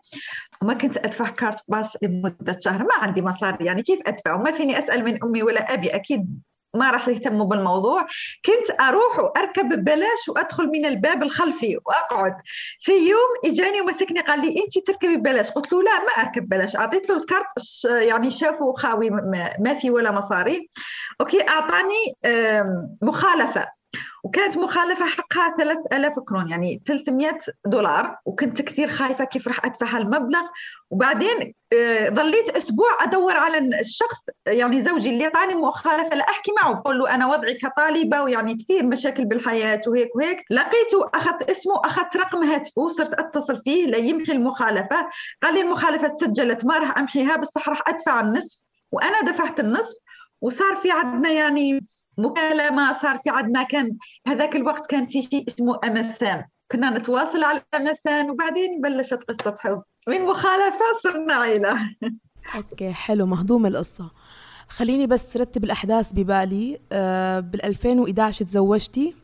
وما 0.62 0.74
كنت 0.74 0.98
أدفع 0.98 1.30
كارت 1.30 1.64
باس 1.68 1.98
لمدة 2.02 2.60
شهر. 2.60 2.84
ما 2.84 2.94
عندي 2.94 3.22
مصاري 3.22 3.66
يعني 3.66 3.82
كيف 3.82 4.00
أدفع؟ 4.08 4.34
وما 4.34 4.52
فيني 4.52 4.80
أسأل 4.80 5.04
من 5.06 5.24
أمي 5.24 5.44
ولا 5.44 5.74
أبي 5.74 5.88
أكيد 5.90 6.42
ما 6.76 6.92
راح 6.92 7.08
يهتموا 7.08 7.46
بالموضوع. 7.46 8.08
كنت 8.46 8.82
أروح 8.82 9.20
وأركب 9.20 9.70
ببلاش 9.70 10.30
وأدخل 10.30 10.68
من 10.68 10.86
الباب 10.86 11.24
الخلفي 11.24 11.78
وأقعد. 11.86 12.36
في 12.80 12.92
يوم 12.92 13.52
إجاني 13.54 13.82
ومسكني 13.82 14.22
قال 14.22 14.42
لي 14.42 14.48
انت 14.48 14.88
تركبي 14.88 15.16
ببلاش. 15.18 15.52
قلت 15.52 15.74
له 15.74 15.84
لا 15.84 16.00
ما 16.00 16.10
أركب 16.24 16.44
ببلاش. 16.44 16.76
أعطيت 16.76 17.10
له 17.10 17.18
الكارت 17.18 17.46
يعني 17.86 18.32
شافوا 18.32 18.78
خاوي 18.78 19.10
ما 19.60 19.74
في 19.82 19.92
ولا 19.92 20.12
مصاري. 20.12 20.68
okay 21.22 21.50
أعطاني 21.50 22.16
مخالفة. 23.02 23.83
وكانت 24.24 24.58
مخالفة 24.58 25.06
حقها 25.06 25.56
3000 25.58 26.20
كرون 26.20 26.50
يعني 26.50 26.82
300 26.88 27.40
دولار 27.66 28.18
وكنت 28.26 28.62
كثير 28.62 28.88
خايفة 28.88 29.24
كيف 29.24 29.48
راح 29.48 29.66
أدفع 29.66 29.88
هالمبلغ. 29.88 30.42
وبعدين 30.90 31.54
آه، 31.74 32.10
ظليت 32.10 32.50
أسبوع 32.50 32.88
أدور 33.02 33.38
على 33.38 33.80
الشخص 33.80 34.30
يعني 34.46 34.82
زوجي 34.82 35.10
اللي 35.10 35.26
أعطاني 35.26 35.56
مخالفة 35.56 36.16
لأحكي 36.16 36.52
معه. 36.62 36.74
بقول 36.74 37.00
له 37.00 37.16
أنا 37.16 37.28
وضعي 37.28 37.54
كطالبة 37.54 38.22
ويعني 38.22 38.56
كثير 38.56 38.86
مشاكل 38.86 39.26
بالحياة 39.26 39.82
وهيك 39.88 40.16
وهيك. 40.16 40.46
لقيته 40.50 41.10
أخذت 41.14 41.50
اسمه 41.50 41.82
أخذت 41.86 42.18
رقم 42.18 42.44
هاتفه 42.44 42.88
صرت 42.88 43.14
أتصل 43.14 43.62
فيه 43.64 43.86
ليمحي 43.86 44.32
المخالفة. 44.32 45.10
قال 45.44 45.54
لي 45.54 45.62
المخالفة 45.62 46.08
تسجلت 46.08 46.66
ما 46.66 46.78
راح 46.80 46.98
أمحيها 46.98 47.36
بس 47.36 47.58
راح 47.68 47.84
أدفع 47.88 48.20
النصف. 48.20 48.64
وأنا 48.92 49.22
دفعت 49.32 49.60
النصف 49.60 49.98
وصار 50.42 50.76
في 50.76 50.92
عندنا 50.92 51.32
يعني 51.32 51.86
مكالمة 52.18 53.00
صار 53.02 53.20
في 53.24 53.30
عندنا 53.30 53.64
كان 53.64 53.98
هذاك 54.28 54.56
الوقت 54.56 54.86
كان 54.86 55.06
في 55.06 55.22
شيء 55.22 55.48
اسمه 55.48 55.80
أمسان. 55.84 56.44
كنا 56.72 56.90
نتواصل 56.90 57.44
على 57.44 57.62
أمسان 57.76 58.30
وبعدين 58.30 58.82
بلشت 58.82 59.20
قصة 59.24 59.56
حب. 59.60 59.84
من 60.08 60.22
مخالفة 60.22 60.86
صرنا 61.04 61.34
عيلة. 61.34 61.78
أوكي 62.56 62.94
حلو 62.94 63.26
مهضوم 63.26 63.66
القصة. 63.66 64.12
خليني 64.70 65.08
بس 65.08 65.38
رتب 65.38 65.64
الأحداث 65.64 66.12
ببالي. 66.12 66.80
آه 66.92 67.40
بال 67.40 67.66
2011 67.66 68.46
تزوجتي. 68.46 69.16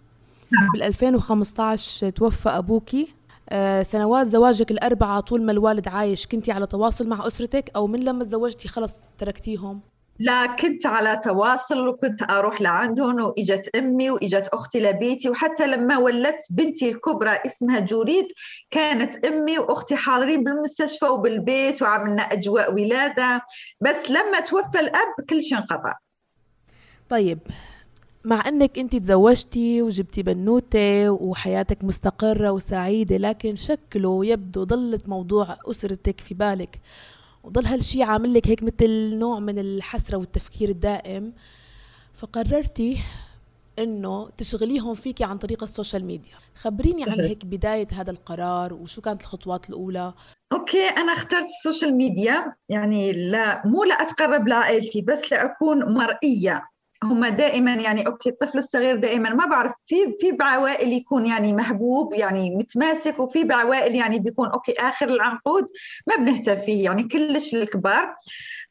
بال 0.74 0.84
2015 0.84 2.10
توفى 2.10 2.50
أبوكي. 2.50 3.13
آه 3.50 3.84
سنوات 3.84 4.27
زواجك 4.27 4.72
الأربعة 4.72 5.19
طول 5.19 5.46
ما 5.46 5.51
الوالد 5.51 5.88
عايش 5.88 6.27
كنتي 6.27 6.51
على 6.51 6.67
تواصل 6.67 7.08
مع 7.08 7.27
أسرتك 7.27 7.72
أو 7.75 7.88
من 7.88 8.00
لما 8.00 8.24
تزوجتي 8.24 8.67
خلص 8.67 9.10
تركتيهم؟ 9.17 9.81
لا 10.19 10.45
كنت 10.45 10.85
على 10.85 11.21
تواصل 11.23 11.88
وكنت 11.88 12.21
أروح 12.21 12.61
لعندهم 12.61 13.21
وإجت 13.21 13.75
أمي 13.75 14.09
وإجت 14.09 14.47
أختي 14.53 14.79
لبيتي 14.79 15.29
وحتى 15.29 15.67
لما 15.67 15.97
ولدت 15.97 16.47
بنتي 16.49 16.89
الكبرى 16.89 17.39
اسمها 17.45 17.79
جوريد 17.79 18.25
كانت 18.71 19.25
أمي 19.25 19.59
وأختي 19.59 19.95
حاضرين 19.95 20.43
بالمستشفى 20.43 21.05
وبالبيت 21.05 21.81
وعملنا 21.81 22.21
أجواء 22.21 22.73
ولادة. 22.73 23.41
بس 23.81 24.11
لما 24.11 24.39
توفى 24.39 24.79
الأب 24.79 25.25
كل 25.29 25.41
شيء 25.41 25.57
انقطع. 25.57 25.93
طيب 27.09 27.39
مع 28.23 28.47
إنك 28.47 28.79
انت 28.79 28.95
تزوجتي 28.95 29.81
وجبتي 29.81 30.23
بنوتة 30.23 31.09
وحياتك 31.09 31.83
مستقرة 31.83 32.51
وسعيدة 32.51 33.17
لكن 33.17 33.55
شكله 33.55 34.25
يبدو 34.25 34.63
ضلت 34.63 35.09
موضوع 35.09 35.57
أسرتك 35.71 36.21
في 36.21 36.33
بالك. 36.33 36.79
وضل 37.43 37.65
هالشي 37.65 38.03
عامل 38.03 38.34
لك 38.34 38.48
هيك 38.48 38.63
مثل 38.63 39.15
نوع 39.15 39.39
من 39.39 39.60
الحسرة 39.60 40.17
والتفكير 40.17 40.69
الدائم. 40.69 41.34
فقررتي 42.13 42.98
إنه 43.79 44.29
تشغليهم 44.38 44.93
فيكي 44.93 45.24
عن 45.24 45.38
طريق 45.38 45.63
ال 45.63 45.69
social 45.69 46.05
media. 46.05 46.33
خبريني 46.55 47.03
عن 47.03 47.19
هيك 47.19 47.46
بداية 47.46 47.88
هذا 47.93 48.12
القرار 48.12 48.74
وشو 48.74 49.01
كانت 49.01 49.22
الخطوات 49.22 49.69
الأولى. 49.69 50.13
okay 50.53 50.88
أنا 50.88 51.13
اخترت 51.13 51.46
ال 51.45 51.53
social 51.53 51.95
media 51.95 52.53
يعني 52.69 53.13
لا 53.13 53.62
مو 53.67 53.84
لأتقرب 53.84 54.48
لعائلتي 54.48 55.01
بس 55.01 55.31
لأكون 55.31 55.93
مرئية. 55.93 56.69
هم 57.03 57.25
دائما 57.25 57.73
يعني 57.73 58.07
okay 58.07 58.29
الطفل 58.29 58.57
الصغير 58.57 58.95
دائما 58.95 59.29
ما 59.29 59.45
بعرف 59.45 59.73
في 59.85 59.95
في 60.19 60.31
بعوائل 60.31 60.93
يكون 60.93 61.25
يعني 61.25 61.53
محبوب 61.53 62.13
يعني 62.13 62.55
متماسك 62.55 63.19
وفي 63.19 63.43
بعوائل 63.43 63.95
يعني 63.95 64.19
بيكون 64.19 64.49
okay 64.49 64.73
آخر 64.79 65.09
العنقود 65.09 65.67
ما 66.07 66.15
بنهتم 66.15 66.55
فيه 66.55 66.83
يعني 66.83 67.03
كلش 67.03 67.53
للكبار 67.53 68.15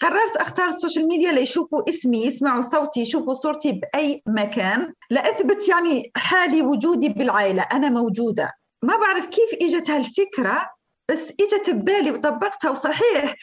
قررت 0.00 0.36
أختار 0.36 0.68
ال 0.68 0.74
social 0.74 1.08
media 1.08 1.32
ليشوفوا 1.32 1.88
اسمي 1.88 2.26
يسمعوا 2.26 2.62
صوتي 2.62 3.00
يشوفوا 3.00 3.34
صورتي 3.34 3.72
بأي 3.72 4.22
مكان. 4.26 4.92
لاثبت 5.10 5.68
يعني 5.68 6.10
حالي 6.16 6.62
وجودي 6.62 7.08
بالعائلة 7.08 7.62
أنا 7.62 7.88
موجودة. 7.88 8.52
ما 8.82 8.96
بعرف 8.96 9.26
كيف 9.26 9.54
إجت 9.62 9.90
هالفكرة 9.90 10.70
بس 11.10 11.32
إجت 11.40 11.70
ببالي 11.70 12.10
وطبقتها 12.10 12.70
وصحيح 12.70 13.34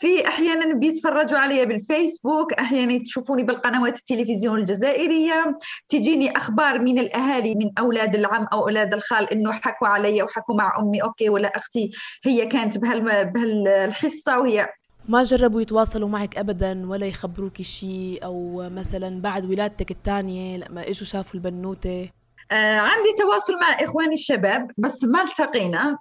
في 0.00 0.28
أحيانا 0.28 0.74
بيتفرجوا 0.74 1.38
علي 1.38 1.66
بالفيسبوك 1.66 2.52
أحيانا 2.52 2.98
يشوفوني 2.98 3.42
بالقنوات 3.42 3.98
التلفزيون 3.98 4.58
الجزائرية. 4.58 5.56
تجيني 5.88 6.36
أخبار 6.36 6.78
من 6.78 6.98
الأهالي 6.98 7.54
من 7.54 7.70
أولاد 7.78 8.14
العم 8.14 8.46
أو 8.52 8.62
أولاد 8.62 8.94
الخال 8.94 9.30
إنه 9.32 9.52
حكوا 9.52 9.88
علي 9.88 10.22
وحكوا 10.22 10.54
مع 10.54 10.78
أمي 10.78 11.02
okay 11.02 11.28
ولا 11.28 11.48
أختي 11.48 11.90
هي 12.24 12.46
كانت 12.46 12.78
بهال 12.78 13.26
بهالحصة 13.26 14.38
وهي 14.38 14.68
ما 15.08 15.22
جربوا 15.22 15.60
يتواصلوا 15.60 16.08
معك 16.08 16.38
ابدا 16.38 16.90
ولا 16.90 17.06
يخبروك 17.06 17.62
شيء 17.62 18.24
أو 18.24 18.68
مثلا 18.70 19.20
بعد 19.20 19.44
ولادتك 19.44 19.90
الثانية 19.90 20.56
لما 20.56 20.82
إجوا 20.82 21.06
شافوا 21.06 21.34
البنوتة؟ 21.34 22.10
آه 22.50 22.78
عندي 22.78 23.12
تواصل 23.18 23.52
مع 23.60 23.84
إخواني 23.84 24.14
الشباب 24.14 24.70
بس 24.78 25.04
ما 25.04 25.22
التقينا. 25.22 25.98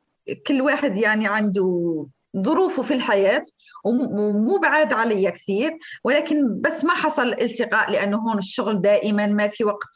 كل 0.47 0.61
واحد 0.61 0.97
يعني 0.97 1.27
عنده 1.27 2.07
ظروفه 2.37 2.83
في 2.83 2.93
الحياة 2.93 3.43
ومو 3.85 4.57
بعاد 4.57 4.93
علي 4.93 5.31
كثير 5.31 5.77
ولكن 6.03 6.61
بس 6.61 6.85
ما 6.85 6.93
حصل 6.93 7.27
التقاء 7.27 7.91
لأنه 7.91 8.17
هون 8.17 8.37
الشغل 8.37 8.81
دائما 8.81 9.27
ما 9.27 9.47
في 9.47 9.63
وقت 9.63 9.95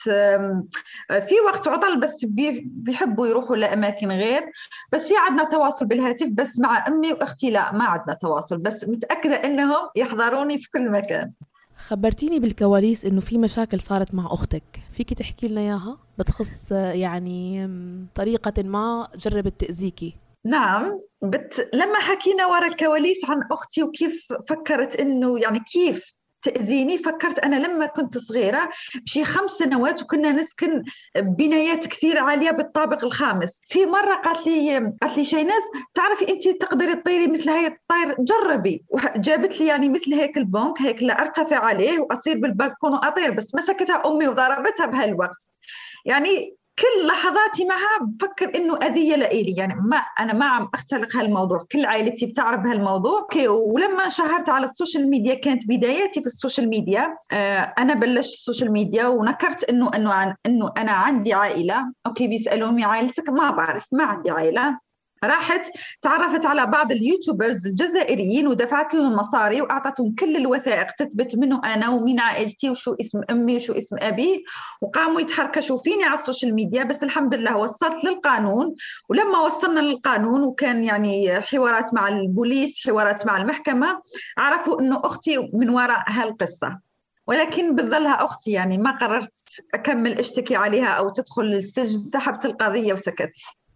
في 1.10 1.36
وقت 1.46 1.68
عطل 1.68 2.00
بس 2.00 2.25
بيحبوا 2.66 3.28
يروحوا 3.28 3.56
لأماكن 3.56 4.12
غير. 4.12 4.52
بس 4.92 5.08
في 5.08 5.13
عندنا 5.18 5.50
تواصل 5.50 5.86
بالهاتف 5.86 6.28
بس 6.28 6.60
مع 6.60 6.88
أمي 6.88 7.13
وأختي 7.13 7.52
لا 7.52 7.72
ما 7.72 7.84
عندنا 7.84 8.13
تواصل 8.13 8.58
بس 8.58 8.86
متأكدة 8.88 9.36
أنهم 9.36 9.90
يحضروني 9.96 10.58
في 10.60 10.70
كل 10.72 10.92
مكان. 10.92 11.32
خبرتيني 11.78 12.40
بالكواليس 12.40 13.06
إنه 13.06 13.22
في 13.22 13.38
مشاكل 13.38 13.80
صارت 13.80 14.13
مع 14.13 14.25
أختك. 14.25 14.63
فيك 14.92 15.13
تحكي 15.13 15.48
لنا 15.48 15.62
إياها؟ 15.62 15.98
بتخص 16.20 16.72
يعني 16.72 17.70
طريقة 18.16 18.63
ما 18.63 19.08
جربت 19.18 19.54
تأذيكي؟ 19.60 20.16
نعم 20.45 21.00
بت... 21.21 21.69
لما 21.73 22.00
حكينا 22.00 22.45
ورا 22.45 22.67
الكواليس 22.67 23.25
عن 23.29 23.41
أختي 23.51 23.83
وكيف 23.83 24.27
فكرت 24.50 24.95
إنه 24.95 25.39
يعني 25.39 25.59
كيف 25.59 26.13
تأذيني 26.43 26.97
فكرت 26.97 27.39
أنا 27.39 27.55
لما 27.55 27.85
كنت 27.85 28.17
صغيرة 28.17 28.69
بشي 28.95 29.25
خمس 29.25 29.51
سنوات 29.51 30.03
وكنا 30.03 30.31
نسكن 30.31 30.83
بنايات 31.15 31.88
كثير 31.88 32.17
عالية 32.17 32.51
بالطابق 32.51 33.03
الخامس. 33.03 33.62
في 33.65 33.85
مرة 33.85 34.15
قالت 34.15 34.47
لي 34.47 34.77
قالت 35.01 35.17
لي 35.17 35.23
شيناز 35.23 35.62
تعرفي 35.93 36.29
أنت 36.29 36.47
تقدري 36.47 36.95
تطيري 36.95 37.27
مثل 37.27 37.50
هاي 37.50 37.67
الطير 37.67 38.15
جربي. 38.19 38.85
وجابت 38.89 39.59
لي 39.59 39.67
يعني 39.67 39.89
مثل 39.89 40.13
هيك 40.13 40.38
البنك 40.38 40.81
هيك 40.81 41.03
لأرتفع 41.03 41.59
عليه 41.65 42.00
وأصير 42.00 42.39
بالبلكون 42.39 42.93
وأطير 42.93 43.31
بس 43.31 43.55
مسكتها 43.55 44.03
أمي 44.05 44.27
وضربتها 44.27 44.85
بهالوقت. 44.85 45.47
يعني 46.05 46.55
كل 46.80 47.08
لحظاتي 47.08 47.65
معها 47.65 48.00
بفكر 48.01 48.56
إنه 48.56 48.77
أذية 48.77 49.15
لإلي. 49.15 49.53
يعني 49.58 49.74
ما 49.75 49.98
أنا 49.98 50.34
ما 50.34 50.46
عم 50.46 50.70
أختلق 50.74 51.15
هالموضوع. 51.15 51.65
كل 51.72 51.86
عائلتي 51.86 52.25
بتعرف 52.25 52.60
بهالموضوع 52.62 53.20
okay 53.20 53.48
ولما 53.48 54.10
شهرت 54.10 54.50
على 54.50 54.65
ال 54.65 54.72
social 54.72 55.10
media 55.10 55.34
كانت 55.34 55.63
بداياتي 55.68 56.22
في 56.22 56.27
ال 56.27 56.34
social 56.34 56.70
media. 56.70 57.15
آه 57.32 57.74
أنا 57.77 57.94
بلشت 57.94 58.34
ال 58.34 58.39
social 58.39 58.72
media 58.72 59.08
ونكرت 59.08 59.63
انه 59.63 59.92
إنه 59.96 60.13
عن 60.13 60.36
إنه 60.46 60.72
أنا 60.77 60.92
عندي 60.92 61.34
عائلة. 61.34 61.92
okay 62.08 62.27
بيسألوني 62.27 62.84
عائلتك؟ 62.86 63.30
ما 63.30 63.51
بعرف 63.51 63.88
ما 63.92 64.03
عندي 64.03 64.32
عائلة. 64.32 64.80
راحت 65.24 65.72
تعرفت 66.01 66.46
على 66.46 66.65
بعض 66.65 66.92
ال 66.91 66.99
YouTubers 66.99 67.67
الجزائريين 67.68 68.48
ودفعت 68.48 68.94
لهم 68.94 69.12
المصاري 69.12 69.62
وأعطتهم 69.62 70.15
كل 70.15 70.36
الوثائق 70.36 70.92
تثبت 70.92 71.36
مين 71.36 71.62
أنا 71.65 71.89
ومين 71.89 72.20
عائلتي 72.20 72.70
وشو 72.70 72.96
اسم 73.01 73.22
أمي 73.30 73.56
وشو 73.56 73.74
اسم 73.74 73.96
أبي 74.00 74.44
وقاموا 74.82 75.22
يتحركشوا 75.22 75.77
فيني 75.77 76.03
على 76.03 76.13
ال 76.13 76.20
social 76.20 76.55
media 76.55 76.84
بس 76.84 77.03
الحمد 77.03 77.36
لله 77.36 77.58
وصلت 77.58 78.06
للقانون. 78.06 78.75
ولما 79.10 79.39
وصلنا 79.39 79.80
للقانون 79.80 80.44
وكان 80.44 80.84
يعني 80.84 81.42
حوارات 81.42 81.94
مع 81.94 82.08
البوليس 82.08 82.88
حوارات 82.88 83.25
مع 83.25 83.38
المحكمة 83.38 84.01
عرفوا 84.38 84.82
إنه 84.82 85.01
أختي 85.03 85.50
من 85.53 85.70
وراء 85.70 86.03
هالقصه 86.08 86.80
ولكن 87.27 87.75
بتظلها 87.75 88.25
أختي 88.25 88.51
يعني 88.51 88.77
ما 88.77 88.92
قررت 88.92 89.38
أكمل 89.74 90.20
اشتكي 90.20 90.56
عليها 90.56 90.88
أو 90.88 91.10
تدخل 91.10 91.44
السجن 91.44 92.03
سحبت 92.03 92.46
القضية 92.46 92.94
وسكت. 92.94 93.32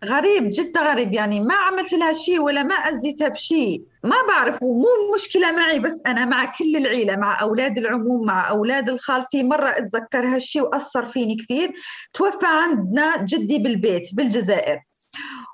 غريب 0.05 0.49
جدا 0.53 0.91
غريب. 0.91 1.13
يعني 1.13 1.39
ما 1.39 1.53
عملت 1.53 1.93
لها 1.93 2.13
شيء 2.13 2.41
ولا 2.41 2.63
ما 2.63 2.75
أذيتها 2.75 3.27
بشيء. 3.27 3.83
ما 4.03 4.15
بعرف 4.27 4.63
ومو 4.63 4.87
المشكلة 5.07 5.51
معي 5.51 5.79
بس 5.79 6.01
أنا 6.07 6.25
مع 6.25 6.45
كل 6.45 6.75
العيلة 6.75 7.15
مع 7.15 7.41
أولاد 7.41 7.77
العموم 7.77 8.25
مع 8.25 8.49
أولاد 8.49 8.89
الخال 8.89 9.25
في 9.31 9.43
مرة 9.43 9.69
أتذكر 9.69 10.27
هالشيء 10.27 10.61
وأثر 10.61 11.05
فيني 11.05 11.35
كثير. 11.35 11.73
توفى 12.13 12.45
عندنا 12.45 13.25
جدي 13.25 13.57
بالبيت 13.57 14.09
بالجزائر. 14.13 14.79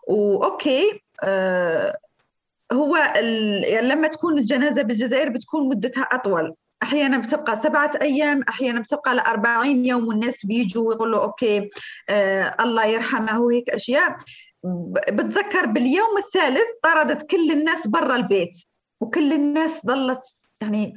و 0.08 0.27
okay 0.27 1.04
آه 1.24 1.98
هو 2.74 2.96
يعني 2.96 3.88
لما 3.88 4.08
تكون 4.08 4.40
الجنازة 4.40 4.82
بالجزائر 4.82 5.30
بتكون 5.30 5.70
مدتها 5.70 6.04
أطول. 6.04 6.54
أحيانا 6.84 7.18
بتبقى 7.18 7.56
سبعة 7.56 7.92
أيام 8.02 8.44
أحيانا 8.50 8.80
بتبقى 8.80 9.16
ل 9.16 9.20
40 9.20 9.86
يوم 9.86 10.08
والناس 10.08 10.46
بيجوا 10.46 10.90
ويقولوا 10.90 11.24
okay 11.24 11.68
آه 12.10 12.56
الله 12.60 12.86
يرحمه 12.86 13.40
وهيك 13.40 13.70
أشياء. 13.70 14.16
بتذكر 15.12 15.66
باليوم 15.66 16.18
الثالث 16.18 16.62
طردت 16.84 17.30
كل 17.30 17.52
الناس 17.52 17.88
برا 17.88 18.16
البيت 18.16 18.56
وكل 19.02 19.34
الناس 19.34 19.86
ظلت 19.86 20.20
يعني 20.62 20.94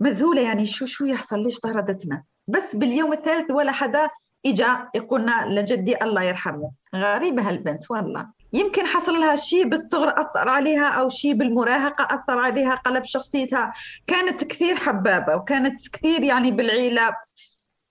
مذهولة 0.00 0.40
يعني 0.42 0.66
شو 0.66 0.86
شو 0.86 1.04
يحصل؟ 1.04 1.42
ليش 1.42 1.60
طردتنا؟ 1.60 2.22
بس 2.48 2.76
باليوم 2.76 3.12
الثالث 3.12 3.50
ولا 3.50 3.72
حدا 3.72 4.10
إجا 4.46 4.88
يقولنا 4.94 5.46
لجدي 5.48 6.02
الله 6.04 6.22
يرحمه. 6.22 6.70
غريبة 6.94 7.48
هالبنت 7.48 7.90
والله. 7.90 8.26
يمكن 8.52 8.86
حصل 8.86 9.12
لها 9.12 9.36
شيء 9.36 9.68
بالصغر 9.68 10.08
أثر 10.08 10.48
عليها 10.48 10.88
أو 10.88 11.08
شيء 11.08 11.34
بالمراهقة 11.34 12.04
أثر 12.04 12.38
عليها 12.38 12.74
قلب 12.74 13.04
شخصيتها. 13.04 13.72
كانت 14.06 14.44
كثير 14.44 14.76
حبابة 14.76 15.36
وكانت 15.36 15.88
كثير 15.88 16.22
يعني 16.22 16.50
بالعيلة. 16.50 17.10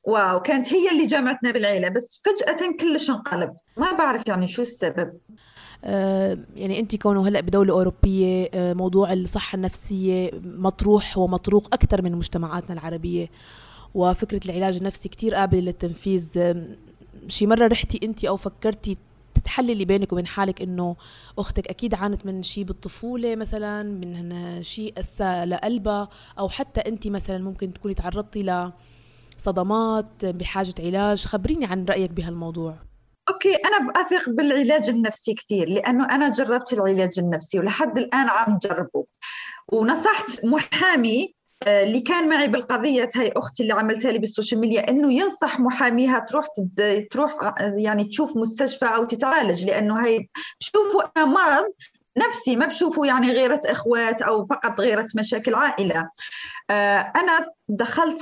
واو 0.03 0.39
كانت 0.39 0.73
هي 0.73 0.91
اللي 0.91 1.05
جمعتنا 1.05 1.51
بالعيلة. 1.51 1.89
بس 1.89 2.21
فجأة 2.25 2.71
كلش 2.79 3.09
انقلب. 3.09 3.53
ما 3.77 3.91
بعرف 3.91 4.23
يعني 4.27 4.47
شو 4.47 4.61
السبب. 4.61 5.13
آه 5.83 6.37
يعني 6.55 6.79
أنت 6.79 6.95
كونه 6.95 7.27
هلأ 7.27 7.41
بدولة 7.41 7.73
أوروبية 7.73 8.49
آه 8.53 8.73
موضوع 8.73 9.13
الصحة 9.13 9.55
النفسية 9.55 10.31
مطروح 10.43 11.17
ومطروق 11.17 11.67
أكثر 11.73 12.01
من 12.01 12.15
مجتمعاتنا 12.15 12.73
العربية. 12.73 13.29
وفكرة 13.93 14.39
العلاج 14.45 14.77
النفسي 14.77 15.09
كثير 15.09 15.35
قابلة 15.35 15.61
للتنفيذ. 15.61 16.53
شي 17.27 17.47
مرة 17.47 17.67
رحتي 17.67 17.99
أنت 18.03 18.25
أو 18.25 18.35
فكرتي 18.35 18.97
تحللي 19.45 19.85
بينك 19.85 20.13
وبين 20.13 20.27
حالك 20.27 20.61
إنه 20.61 20.95
أختك 21.37 21.67
أكيد 21.67 21.93
عانت 21.93 22.25
من 22.25 22.43
شيء 22.43 22.63
بالطفولة 22.63 23.35
مثلا 23.35 23.83
من 23.83 24.63
شيء 24.63 24.93
اسى 24.99 25.45
لقلبها 25.45 26.09
أو 26.39 26.49
حتى 26.49 26.81
أنت 26.81 27.07
مثلا 27.07 27.37
ممكن 27.37 27.73
تكوني 27.73 27.93
تعرضتي 27.93 28.71
لصدمات 29.37 30.25
بحاجة 30.25 30.73
علاج. 30.79 31.25
خبريني 31.25 31.65
عن 31.65 31.85
رأيك 31.85 32.11
بهالموضوع. 32.11 32.75
okay 33.29 33.55
أنا 33.55 33.91
بأثق 33.91 34.29
بالعلاج 34.29 34.89
النفسي 34.89 35.33
كثير 35.33 35.69
لأنه 35.69 36.05
أنا 36.15 36.31
جربت 36.31 36.73
العلاج 36.73 37.19
النفسي 37.19 37.59
ولحد 37.59 37.97
الآن 37.97 38.29
عم 38.29 38.57
جربه. 38.57 39.05
ونصحت 39.71 40.45
محامي 40.45 41.35
اللي 41.67 42.01
كان 42.01 42.29
معي 42.29 42.47
بالقضية 42.47 43.09
هاي 43.15 43.31
أختي 43.35 43.63
اللي 43.63 43.73
عملتها 43.73 44.11
لي 44.11 44.19
بال 44.19 44.30
social 44.30 44.61
media 44.61 44.89
إنه 44.89 45.13
ينصح 45.13 45.59
محاميها 45.59 46.19
تروح 46.19 46.47
تد... 46.57 47.07
تروح 47.11 47.53
يعني 47.59 48.03
تشوف 48.03 48.37
مستشفى 48.37 48.85
أو 48.85 49.03
تتعالج 49.05 49.65
لأنه 49.65 50.05
هاي 50.05 50.29
بشوفوا 50.61 51.23
مرض 51.25 51.71
نفسي 52.17 52.55
ما 52.55 52.65
بشوفوا 52.65 53.05
يعني 53.05 53.31
غيرة 53.31 53.59
إخوات 53.65 54.21
أو 54.21 54.45
فقط 54.45 54.81
غيرة 54.81 55.05
مشاكل 55.15 55.55
عائلة. 55.55 56.09
آه، 56.69 57.11
أنا 57.15 57.47
دخلت 57.69 58.21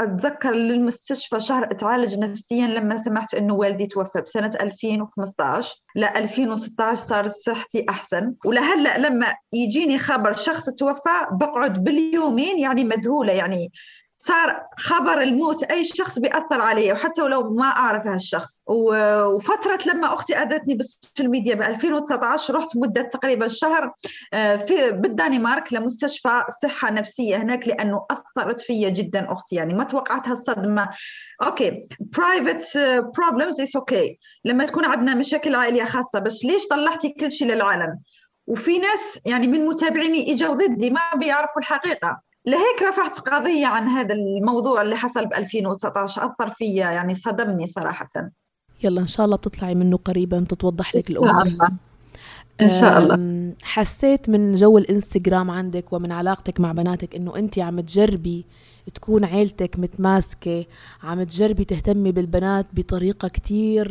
أتذكر 0.00 0.50
للمستشفى 0.54 1.40
شهر 1.40 1.64
أتعالج 1.64 2.18
نفسيا 2.18 2.66
لما 2.66 2.96
سمعت 2.96 3.34
إنه 3.34 3.54
والدي 3.54 3.86
توفى 3.86 4.20
بسنة 4.20 4.52
2015 4.60 5.74
ل 5.96 6.04
2016 6.04 6.94
صارت 6.94 7.32
صحتي 7.32 7.86
أحسن. 7.88 8.34
ولهلأ 8.44 8.98
لما 8.98 9.34
يجيني 9.52 9.98
خبر 9.98 10.32
شخص 10.32 10.70
توفى 10.70 11.26
بقعد 11.32 11.84
باليومين 11.84 12.58
يعني 12.58 12.84
مذهولة. 12.84 13.32
يعني 13.32 13.72
صار 14.22 14.66
خبر 14.78 15.20
الموت 15.20 15.62
أي 15.62 15.84
شخص 15.84 16.18
بيأثر 16.18 16.60
علي 16.60 16.92
وحتى 16.92 17.22
ولو 17.22 17.50
ما 17.50 17.64
أعرف 17.64 18.06
هالشخص. 18.06 18.62
وفترة 18.66 19.78
لما 19.86 20.14
أختي 20.14 20.36
أذتني 20.36 20.74
بالسوشيال 20.74 21.30
ميديا 21.30 21.54
ب 21.54 21.62
2019 21.62 22.54
رحت 22.54 22.76
مدة 22.76 23.02
تقريبا 23.02 23.48
شهر 23.48 23.92
آه، 24.34 24.56
في 24.56 24.90
بالدنمارك 24.90 25.72
لمستشفى 25.72 26.44
صحة 26.62 26.90
نفسية 26.90 27.36
هناك 27.36 27.68
لأنه 27.68 28.06
أثرت 28.10 28.60
فيا 28.60 28.88
جدا 28.88 29.32
أختي. 29.32 29.56
يعني 29.56 29.74
ما 29.74 29.84
توقعت 29.84 30.28
هالصدمة. 30.28 30.88
okay 31.42 31.80
private 32.00 32.78
problems 33.18 33.60
is 33.60 33.76
okay 33.76 34.18
لما 34.44 34.64
تكون 34.64 34.84
عندنا 34.84 35.14
مشاكل 35.14 35.54
عائلية 35.54 35.84
خاصة 35.84 36.18
بس 36.18 36.44
ليش 36.44 36.66
طلعتي 36.66 37.08
كل 37.08 37.32
شيء 37.32 37.48
للعالم؟ 37.48 37.98
وفي 38.46 38.78
ناس 38.78 39.20
يعني 39.26 39.46
من 39.46 39.66
متابعيني 39.66 40.32
إجوا 40.32 40.54
ضدي 40.54 40.90
ما 40.90 41.00
بيعرفوا 41.16 41.60
الحقيقة. 41.60 42.29
لهيك 42.46 42.82
رفعت 42.88 43.18
قضية 43.18 43.66
عن 43.66 43.88
هذا 43.88 44.14
الموضوع 44.14 44.82
اللي 44.82 44.96
حصل 44.96 45.26
ب 45.26 45.34
2019 45.34 46.26
أثر 46.26 46.50
فيا 46.54 46.90
يعني 46.90 47.14
صدمني 47.14 47.66
صراحة. 47.66 48.08
يلا 48.82 49.00
إن 49.00 49.06
شاء 49.06 49.26
الله 49.26 49.36
بتطلعي 49.36 49.74
منه 49.74 49.96
قريبا 49.96 50.40
بتتوضح 50.40 50.96
لك 50.96 51.10
الأمور 51.10 51.30
إن 51.30 51.48
شاء 51.48 51.52
الله. 51.52 51.76
إن 52.60 52.68
شاء 52.68 52.98
الله. 52.98 53.52
حسيت 53.62 54.28
من 54.28 54.54
جو 54.54 54.78
الإنستغرام 54.78 55.50
عندك 55.50 55.92
ومن 55.92 56.12
علاقتك 56.12 56.60
مع 56.60 56.72
بناتك 56.72 57.16
إنه 57.16 57.36
أنت 57.36 57.58
عم 57.58 57.80
تجربي 57.80 58.46
تكون 58.94 59.24
عيلتك 59.24 59.78
متماسكة 59.78 60.64
عم 61.02 61.22
تجربي 61.22 61.64
تهتمي 61.64 62.12
بالبنات 62.12 62.66
بطريقة 62.72 63.28
كتير 63.28 63.86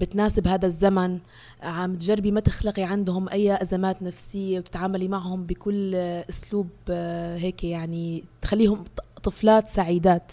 بتناسب 0.00 0.48
هذا 0.48 0.66
الزمن 0.66 1.18
عم 1.62 1.94
تجربي 1.94 2.30
ما 2.30 2.40
تخلقي 2.40 2.82
عندهم 2.82 3.28
أي 3.28 3.62
أزمات 3.62 4.02
نفسية 4.02 4.58
وتتعاملي 4.58 5.08
معهم 5.08 5.46
بكل 5.46 5.94
أسلوب 6.30 6.68
آه، 6.90 7.36
هيك 7.36 7.64
يعني 7.64 8.24
تخليهم 8.42 8.84
طفلات 9.22 9.68
سعيدات. 9.68 10.32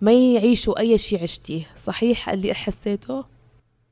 ما 0.00 0.12
يعيشوا 0.12 0.80
أي 0.80 0.98
شيء 0.98 1.22
عشتيه 1.22 1.62
صحيح 1.76 2.28
اللي 2.28 2.54
حسيته؟ 2.54 3.24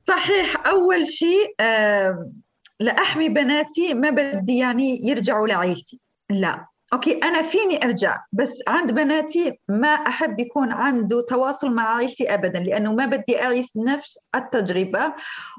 صحيح 0.08 0.66
أول 0.66 1.06
شيء 1.06 1.54
آه 1.60 2.30
لأحمي 2.80 3.28
بناتي 3.28 3.94
ما 3.94 4.10
بدي 4.10 4.58
يعني 4.58 5.00
يرجعوا 5.04 5.48
لعيلتي 5.48 6.00
لا. 6.30 6.66
أوكي 6.92 7.18
أنا 7.22 7.42
فيني 7.42 7.84
أرجع 7.84 8.20
بس 8.32 8.62
عند 8.68 8.92
بناتي 8.92 9.60
ما 9.68 9.88
أحب 9.88 10.40
يكون 10.40 10.72
عنده 10.72 11.22
تواصل 11.28 11.70
مع 11.74 11.82
عائلتي 11.96 12.34
ابدا 12.34 12.58
لأنه 12.60 12.92
ما 12.92 13.06
بدي 13.06 13.42
أعيش 13.42 13.66
نفس 13.76 14.18
التجربة. 14.34 15.12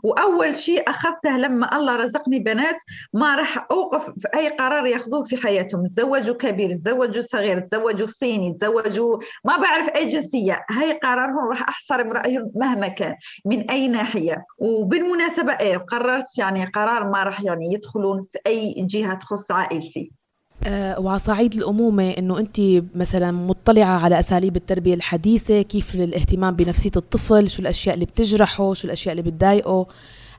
وأول 0.04 0.56
شيء 0.56 0.90
أخذته 0.90 1.38
لما 1.38 1.78
الله 1.78 1.96
رزقني 1.96 2.40
بنات 2.40 2.76
ما 3.14 3.36
راح 3.36 3.68
أوقف 3.72 4.10
في 4.20 4.28
أي 4.36 4.50
قرار 4.50 4.86
ياخذوه 4.86 5.24
في 5.24 5.38
حياتهم. 5.38 5.86
تزوجوا 5.86 6.36
كبير 6.36 6.74
تزوجوا 6.74 7.22
صغير 7.22 7.60
تزوجوا 7.60 8.08
صيني 8.08 8.54
تزوجوا 8.54 9.18
ما 9.46 9.58
بعرف 9.58 9.90
أي 9.90 10.10
جنسية. 10.10 10.66
هاي 10.70 11.00
قرارهم 11.04 11.50
راح 11.50 11.70
أحترم 11.70 12.12
رأيهم 12.12 12.52
مهما 12.56 12.88
كان. 12.88 13.16
من 13.46 13.70
أي 13.72 13.88
ناحية؟ 13.88 14.46
وبالمناسبة 14.58 15.54
إيه 15.54 15.78
قررت 15.78 16.38
يعني 16.38 16.66
قرار 16.66 17.04
ما 17.04 17.24
راح 17.24 17.42
يعني 17.42 17.74
يدخلون 17.74 18.26
في 18.32 18.40
أي 18.48 18.76
جهة 18.78 19.14
تخص 19.14 19.52
عائلتي. 19.52 20.25
أه 20.64 21.00
وعلى 21.00 21.20
صعيد 21.20 21.54
الأمومة 21.54 22.10
أنه 22.12 22.40
أنت 22.40 22.62
مثلا 22.96 23.32
مطلعة 23.32 24.00
على 24.00 24.20
أساليب 24.20 24.56
التربية 24.56 24.94
الحديثة 24.94 25.62
كيف 25.62 25.96
الاهتمام 25.96 26.56
بنفسية 26.56 26.92
الطفل 26.96 27.50
شو 27.50 27.62
الأشياء 27.62 27.96
اللي 27.96 28.06
بتجرحه 28.06 28.74
شو 28.74 28.88
الأشياء 28.88 29.12
اللي 29.12 29.32
بتضايقه. 29.32 29.88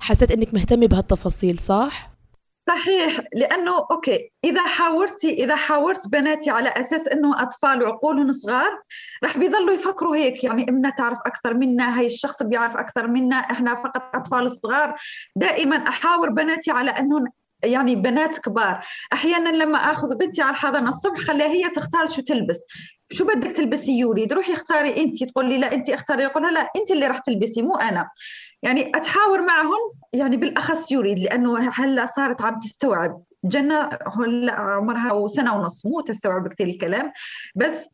حسيت 0.00 0.30
أنك 0.30 0.54
مهتمة 0.54 0.86
بهالتفاصيل 0.86 1.58
صح؟ 1.58 2.16
صحيح 2.68 3.20
لأنه 3.34 3.86
أوكي 3.90 4.32
إذا 4.44 4.66
حاورتي 4.66 5.44
إذا 5.44 5.56
حاورت 5.56 6.08
بناتي 6.08 6.50
على 6.50 6.68
أساس 6.68 7.08
إنه 7.08 7.42
أطفال 7.42 7.82
وعقولهم 7.82 8.32
صغار 8.32 8.78
رح 9.24 9.38
بيضلوا 9.38 9.74
يفكروا 9.74 10.16
هيك. 10.16 10.44
يعني 10.44 10.68
إمنا 10.68 10.90
تعرف 10.90 11.18
أكثر 11.26 11.54
منا 11.54 11.98
هاي 11.98 12.06
الشخص 12.06 12.42
بيعرف 12.42 12.76
أكثر 12.76 13.06
منا 13.06 13.36
إحنا 13.36 13.74
فقط 13.74 14.02
أطفال 14.14 14.50
صغار. 14.50 14.94
دائما 15.36 15.76
أحاور 15.76 16.30
بناتي 16.30 16.70
على 16.70 16.90
انه 16.90 17.24
يعني 17.66 17.96
بنات 17.96 18.38
كبار. 18.38 18.80
أحيانا 19.12 19.48
لما 19.48 19.78
أخذ 19.78 20.16
بنتي 20.16 20.42
على 20.42 20.50
الحضانة 20.50 20.88
الصبح 20.88 21.20
خليها 21.20 21.46
هي 21.46 21.68
تختار 21.68 22.06
شو 22.06 22.22
تلبس. 22.22 22.60
شو 23.10 23.24
بدك 23.24 23.50
تلبسي 23.50 23.98
يوريد 23.98 24.32
روحي 24.32 24.52
اختاري 24.52 25.02
انت 25.04 25.24
تقول 25.24 25.48
لي 25.48 25.58
لا 25.58 25.74
انت 25.74 25.90
اختاري. 25.90 26.22
يقول 26.22 26.54
لا 26.54 26.70
انت 26.76 26.90
اللي 26.90 27.06
راح 27.06 27.18
تلبسي 27.18 27.62
مو 27.62 27.76
أنا. 27.76 28.08
يعني 28.62 28.92
أتحاور 28.94 29.42
معهم 29.42 29.92
يعني 30.12 30.36
بالأخص 30.36 30.92
يوريد 30.92 31.18
لأنه 31.18 31.58
هلا 31.58 32.06
صارت 32.06 32.42
عم 32.42 32.60
تستوعب. 32.60 33.22
جنة 33.44 33.90
هلا 34.18 34.52
عمرها 34.52 35.28
سنة 35.28 35.56
ونص 35.56 35.86
مو 35.86 36.00
تستوعب 36.00 36.48
كثير 36.48 36.66
الكلام. 36.66 37.12
بس 37.56 37.86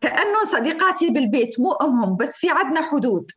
كأنه 0.00 0.44
صديقاتي 0.52 1.10
بالبيت 1.10 1.60
مو 1.60 1.72
أمهم 1.72 2.16
بس 2.16 2.36
في 2.36 2.50
عندنا 2.50 2.82
حدود. 2.82 3.30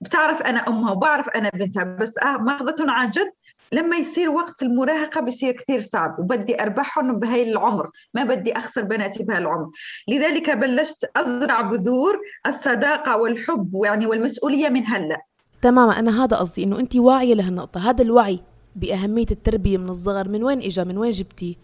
بتعرف 0.00 0.42
أنا 0.42 0.58
أمها 0.68 0.92
وبعرف 0.92 1.28
أنا 1.28 1.50
بنتها 1.54 1.84
بس 1.84 2.18
آه 2.18 2.36
ماخذتهم 2.36 2.90
عن 2.90 3.10
جد 3.10 3.32
لما 3.72 3.96
يصير 3.96 4.30
وقت 4.30 4.62
المراهقة 4.62 5.20
بيصير 5.20 5.52
كثير 5.52 5.80
صعب 5.80 6.18
وبدي 6.18 6.62
أربحهم 6.62 7.18
بهاي 7.18 7.42
العمر 7.42 7.90
ما 8.14 8.24
بدي 8.24 8.52
أخسر 8.52 8.82
بناتي 8.82 9.22
بهاي 9.22 9.38
العمر. 9.38 9.70
لذلك 10.08 10.50
بلشت 10.50 11.10
أزرع 11.16 11.60
بذور 11.60 12.20
الصداقة 12.46 13.16
والحب 13.16 13.80
يعني 13.84 14.06
والمسؤولية 14.06 14.68
من 14.68 14.86
هلأ. 14.86 15.20
تماما 15.62 15.98
أنا 15.98 16.24
هذا 16.24 16.36
قصدي 16.36 16.64
إنه 16.64 16.80
أنت 16.80 16.96
واعية 16.96 17.34
لهالنقطة. 17.34 17.90
هذا 17.90 18.02
الوعي 18.02 18.40
بأهمية 18.76 19.26
التربية 19.30 19.78
من 19.78 19.88
الصغر 19.88 20.28
من 20.28 20.44
وين 20.44 20.58
إجا؟ 20.58 20.84
من 20.84 20.98
وين 20.98 21.10
جبتيه؟ 21.10 21.54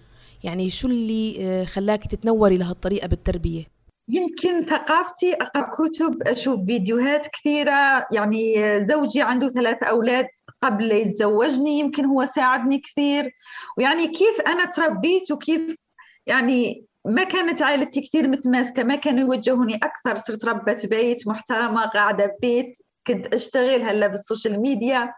يعني 0.45 0.71
شو 0.71 0.89
اللي 0.89 1.37
آه، 1.41 1.65
خلاك 1.65 2.07
تتنوري 2.07 2.57
لهالطريقة 2.57 3.09
بالتربية؟ 3.09 3.76
يمكن 4.09 4.63
ثقافتي 4.63 5.35
أقرأ 5.35 5.71
كتب 5.75 6.23
أشوف 6.23 6.61
فيديوهات 6.67 7.27
كثيرة. 7.27 8.07
يعني 8.13 8.55
زوجي 8.87 9.23
عنده 9.23 9.49
ثلاث 9.49 9.83
أولاد 9.83 10.27
قبل 10.63 10.93
يتزوجني 10.93 11.79
يمكن 11.79 12.05
هو 12.05 12.25
ساعدني 12.25 12.79
كثير. 12.79 13.35
ويعني 13.79 14.09
كيف 14.09 14.41
أنا 14.47 14.65
تربيت 14.65 15.31
وكيف 15.31 15.83
يعني 16.27 16.85
ما 17.05 17.25
كانت 17.25 17.63
عائلتي 17.63 18.01
كثير 18.01 18.29
متماسكة 18.29 18.83
ما 18.83 18.95
كانوا 18.97 19.35
يوجهوني 19.35 19.75
أكثر. 19.75 20.17
صرت 20.17 20.45
ربة 20.45 20.83
بيت 20.85 21.29
محترمة 21.29 21.87
قاعدة 21.87 22.27
ببيت 22.27 22.79
كنت 23.07 23.35
أشتغل 23.35 23.83
هلأ 23.83 24.07
بال 24.07 24.20
social 24.20 24.61
media. 24.61 25.15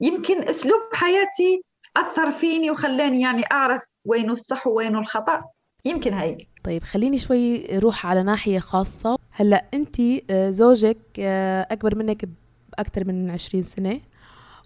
يمكن 0.00 0.48
أسلوب 0.48 0.80
حياتي 0.92 1.62
أثر 1.96 2.30
فيني 2.30 2.70
وخلاني 2.70 3.20
يعني 3.20 3.44
أعرف 3.52 3.82
وينه 4.04 4.32
الصح 4.32 4.66
وينه 4.66 4.98
الخطأ. 4.98 5.44
يمكن 5.84 6.14
هيك 6.14 6.49
طيب 6.64 6.84
خليني 6.84 7.18
شوي 7.18 7.66
روح 7.78 8.06
على 8.06 8.22
ناحية 8.22 8.58
خاصة. 8.58 9.18
هلأ 9.30 9.64
أنت 9.74 9.96
آه، 10.30 10.50
زوجك 10.50 10.98
آه، 11.18 11.66
أكبر 11.70 11.94
منك 11.98 12.28
بأكثر 12.72 13.04
من 13.04 13.30
20 13.30 13.62
سنة 13.62 14.00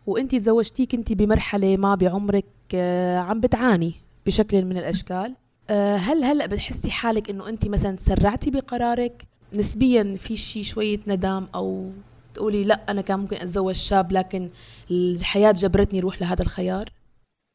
وأنت 0.07 0.35
تزوجتي 0.35 0.87
كنتي 0.87 1.15
بمرحلة 1.15 1.77
ما 1.77 1.95
بعمرك 1.95 2.45
آه، 2.75 3.19
عم 3.19 3.41
بتعاني 3.41 3.95
بشكل 4.27 4.65
من 4.65 4.79
الأشكال. 4.79 5.35
هل 5.71 6.25
هلأ 6.25 6.47
بتحسي 6.47 6.91
حالك 6.91 7.31
إنه 7.31 7.49
أنت 7.49 7.69
مثلا 7.69 7.97
تسرعتي 7.97 8.51
بقرارك؟ 8.51 9.25
نسبيا 9.55 10.17
في 10.19 10.37
شيء 10.37 10.63
شوية 10.63 11.01
ندم 11.07 11.47
أو 11.55 11.91
تقولي 12.35 12.65
لأ 12.65 12.81
أنا 12.89 13.01
كان 13.01 13.19
ممكن 13.19 13.37
أتزوج 13.37 13.75
شاب 13.75 14.13
لكن 14.13 14.49
الحياة 14.91 15.53
جبرتني 15.53 16.01
روح 16.01 16.21
لهذا 16.23 16.43
الخيار؟ 16.43 16.91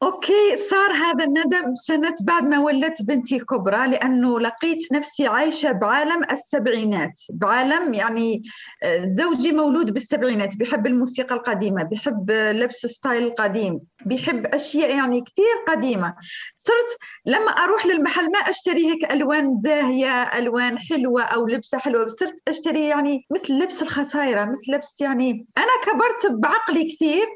okay 0.02 0.56
صار 0.70 0.92
هذا 0.92 1.24
الندم 1.24 1.74
سنة 1.74 2.14
بعد 2.22 2.42
ما 2.42 2.58
ولدت 2.58 3.02
بنتي 3.02 3.36
الكبرى 3.36 3.86
لأنه 3.86 4.40
لقيت 4.40 4.92
نفسي 4.92 5.26
عايشة 5.26 5.72
بعالم 5.72 6.24
السبعينات. 6.32 7.20
بعالم 7.32 7.94
يعني 7.94 8.42
آه، 8.82 9.06
زوجي 9.06 9.52
مولود 9.52 9.90
بالسبعينات 9.90 10.56
بيحب 10.56 10.86
الموسيقى 10.86 11.34
القديمة 11.34 11.82
بيحب 11.82 12.30
لبس 12.30 12.86
style 12.86 13.24
القديم 13.24 13.80
بيحب 14.06 14.46
أشياء 14.46 14.96
يعني 14.96 15.20
كثير 15.20 15.64
قديمة. 15.68 16.14
صرت 16.58 16.98
لما 17.26 17.50
أروح 17.50 17.86
للمحل 17.86 18.24
ما 18.32 18.38
أشتري 18.38 18.86
هيك 18.86 19.12
ألوان 19.12 19.60
زاهية 19.60 20.22
ألوان 20.22 20.78
حلوة 20.78 21.22
أو 21.22 21.46
لبسة 21.46 21.78
حلوة 21.78 22.04
بس 22.04 22.12
صرت 22.12 22.36
أشتري 22.48 22.88
يعني 22.88 23.26
مثل 23.30 23.52
لبس 23.52 23.82
الختيارة 23.82 24.44
مثل 24.44 24.72
لبس 24.72 25.00
يعني 25.00 25.44
أنا 25.58 25.92
كبرت 25.92 26.32
بعقلي 26.32 26.84
كثير 26.84 27.26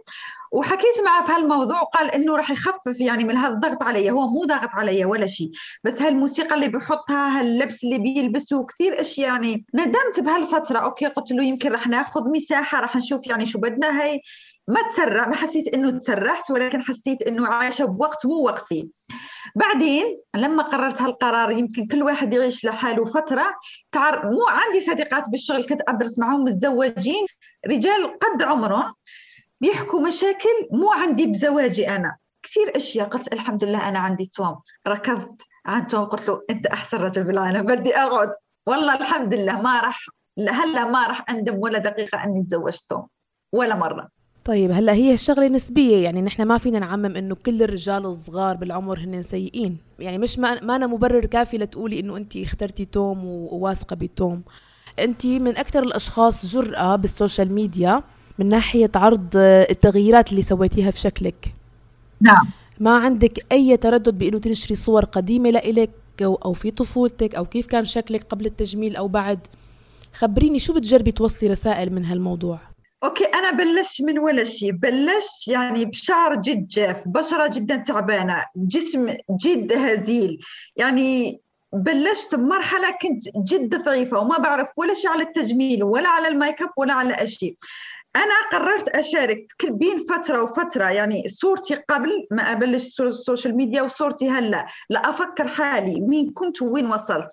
وحكيت 0.54 1.00
معه 1.04 1.26
في 1.26 1.32
هالموضوع 1.32 1.80
وقال 1.80 2.10
إنه 2.10 2.36
راح 2.36 2.50
يخفف 2.50 3.00
يعني 3.00 3.24
من 3.24 3.36
هذا 3.36 3.54
الضغط 3.54 3.82
علي. 3.82 4.10
هو 4.10 4.28
مو 4.28 4.44
ضاغط 4.44 4.70
علي 4.72 5.04
ولا 5.04 5.26
شيء 5.26 5.50
بس 5.84 6.02
هالموسيقى 6.02 6.54
اللي 6.54 6.68
بيحطها 6.68 7.40
هاللبس 7.40 7.84
اللي 7.84 7.98
بيلبسه 7.98 8.66
كثير 8.66 9.00
اشياء 9.00 9.28
يعني 9.28 9.64
ندمت 9.74 10.20
بهالفترة. 10.20 10.78
أوكي 10.78 11.06
قلت 11.06 11.32
له 11.32 11.44
يمكن 11.44 11.72
راح 11.72 11.86
ناخذ 11.86 12.30
مساحة 12.30 12.80
راح 12.80 12.96
نشوف 12.96 13.26
يعني 13.26 13.46
شو 13.46 13.58
بدنا. 13.58 14.02
هي 14.02 14.20
ما 14.68 14.80
تسرع 14.92 15.28
ما 15.28 15.34
حسيت 15.34 15.74
إنه 15.74 15.90
تسرحت 15.90 16.50
ولكن 16.50 16.82
حسيت 16.82 17.22
إنه 17.22 17.46
عايشة 17.46 17.84
بوقت 17.84 18.26
مو 18.26 18.44
وقتي. 18.44 18.88
بعدين 19.56 20.04
لما 20.34 20.62
قررت 20.62 21.02
هالقرار 21.02 21.50
يمكن 21.50 21.86
كل 21.86 22.02
واحد 22.02 22.34
يعيش 22.34 22.64
لحاله 22.64 23.04
فترة 23.04 23.46
تعر... 23.92 24.26
مو 24.26 24.46
عندي 24.48 24.80
صديقات 24.80 25.28
بالشغل 25.30 25.64
كنت 25.64 25.80
أدرس 25.88 26.18
معهم 26.18 26.44
متزوجين 26.44 27.26
رجال 27.66 28.18
قد 28.18 28.42
عمرهم. 28.42 28.92
بيحكوا 29.64 30.06
مشاكل 30.06 30.68
مو 30.72 30.92
عندي 30.92 31.26
بزواجي 31.26 31.88
أنا. 31.88 32.16
كثير 32.42 32.76
أشياء 32.76 33.08
قلت 33.08 33.32
الحمد 33.32 33.64
لله 33.64 33.88
أنا 33.88 33.98
عندي 33.98 34.26
توم. 34.26 34.56
ركضت 34.88 35.42
عن 35.66 35.86
توم 35.86 36.04
قلت 36.04 36.28
له 36.28 36.42
أنت 36.50 36.66
أحسن 36.66 36.98
رجل 36.98 37.24
بالعالم 37.24 37.66
بدي 37.66 37.96
أقعد. 37.96 38.28
والله 38.66 38.96
الحمد 38.96 39.34
لله 39.34 39.62
ما 39.62 39.80
راح 39.80 40.06
هلا 40.38 40.84
ما 40.84 41.06
راح 41.06 41.30
أندم 41.30 41.54
ولا 41.54 41.78
دقيقة 41.78 42.24
أني 42.24 42.44
تزوجت 42.44 42.84
توم 42.88 43.06
ولا 43.52 43.74
مرة. 43.74 44.08
طيب 44.44 44.70
هلا 44.70 44.92
هي 44.92 45.14
الشغله 45.14 45.48
نسبية 45.48 46.04
يعني 46.04 46.22
نحن 46.22 46.42
ما 46.42 46.58
فينا 46.58 46.78
نعمم 46.78 47.16
إنه 47.16 47.34
كل 47.34 47.62
الرجال 47.62 48.06
الصغار 48.06 48.56
بالعمر 48.56 48.98
هن 48.98 49.22
سيئين. 49.22 49.78
يعني 49.98 50.18
مش 50.18 50.38
ما, 50.38 50.60
ما 50.64 50.76
أنا 50.76 50.86
مبرر 50.86 51.26
كافي 51.26 51.58
لتقولي 51.58 52.00
إنه 52.00 52.16
انت 52.16 52.36
اخترتي 52.36 52.84
توم 52.84 53.24
وواثقة 53.24 53.96
بتوم. 53.96 54.42
انت 54.98 55.26
من 55.26 55.56
أكثر 55.56 55.82
الأشخاص 55.82 56.46
جرأة 56.46 56.96
بال 56.96 57.10
social 57.10 57.52
media. 57.52 58.02
من 58.38 58.48
ناحية 58.48 58.90
عرض 58.96 59.28
التغييرات 59.70 60.30
اللي 60.30 60.42
سويتيها 60.42 60.90
في 60.90 61.00
شكلك. 61.00 61.54
نعم. 62.20 62.50
ما 62.80 62.96
عندك 62.96 63.52
أي 63.52 63.76
تردد 63.76 64.18
بأنه 64.18 64.38
تنشري 64.38 64.74
صور 64.74 65.04
قديمة 65.04 65.50
لإلك 65.50 65.90
أو 66.22 66.52
في 66.52 66.70
طفولتك 66.70 67.34
أو 67.34 67.44
كيف 67.44 67.66
كان 67.66 67.84
شكلك 67.84 68.24
قبل 68.24 68.46
التجميل 68.46 68.96
أو 68.96 69.08
بعد؟ 69.08 69.46
خبريني 70.14 70.58
شو 70.58 70.74
بتجربي 70.74 71.12
توصلي 71.12 71.48
رسائل 71.50 71.92
من 71.92 72.04
هالموضوع؟ 72.04 72.58
okay 73.04 73.24
أنا 73.24 73.50
بلش 73.50 74.02
من 74.02 74.18
ولا 74.18 74.44
شيء 74.44 74.72
بلش 74.72 75.48
يعني 75.48 75.84
بشعر 75.84 76.40
جد 76.40 76.68
جاف 76.68 77.08
بشرة 77.08 77.50
جدا 77.54 77.76
تعبانة 77.76 78.44
جسم 78.56 79.16
جد 79.44 79.72
هزيل. 79.72 80.40
يعني 80.76 81.40
بلشت 81.72 82.34
بمرحلة 82.34 82.90
كنت 83.02 83.52
جد 83.52 83.84
ضعيفة 83.84 84.18
وما 84.18 84.38
بعرف 84.38 84.68
ولا 84.78 84.94
شيء 84.94 85.10
على 85.10 85.22
التجميل 85.22 85.84
ولا 85.84 86.08
على 86.08 86.28
الميك 86.28 86.62
أب 86.62 86.70
ولا 86.76 86.92
على 86.92 87.26
شيء 87.26 87.56
أنا 88.16 88.34
قررت 88.52 88.88
أشارك 88.88 89.46
بين 89.64 90.06
فترة 90.06 90.42
وفترة 90.42 90.84
يعني 90.84 91.28
صورتي 91.28 91.74
قبل 91.74 92.26
ما 92.30 92.52
أبلش 92.52 93.00
ال 93.00 93.08
social 93.08 93.56
media 93.56 93.82
وصورتي 93.82 94.30
هلا. 94.30 94.66
لافكر 94.90 95.48
حالي 95.48 96.02
وين 96.02 96.30
كنت 96.30 96.62
وين 96.62 96.86
وصلت. 96.86 97.28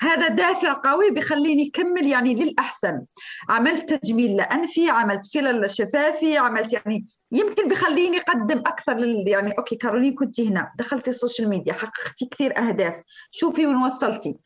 هذا 0.00 0.28
دافع 0.28 0.80
قوي 0.84 1.10
بخليني 1.10 1.70
أكمل 1.74 2.06
يعني 2.06 2.34
للأحسن. 2.34 3.04
عملت 3.48 3.94
تجميل 3.94 4.36
لأنفي 4.36 4.90
عملت 4.90 5.26
filler 5.26 5.60
لشفافي 5.64 6.38
عملت 6.38 6.72
يعني 6.72 7.06
يمكن 7.32 7.68
بخليني 7.68 8.18
أقدم 8.18 8.58
أكثر 8.58 8.96
لل 8.96 9.28
يعني 9.28 9.52
okay 9.58 9.76
كارولين 9.76 10.14
كنت 10.14 10.40
هنا. 10.40 10.72
دخلتي 10.78 11.10
ال 11.10 11.15
social 11.15 11.48
media 11.48 11.72
حققتي 11.72 12.26
كثير 12.26 12.58
أهداف. 12.58 12.94
شوفي 13.30 13.66
وين 13.66 13.76
وصلتي. 13.76 14.36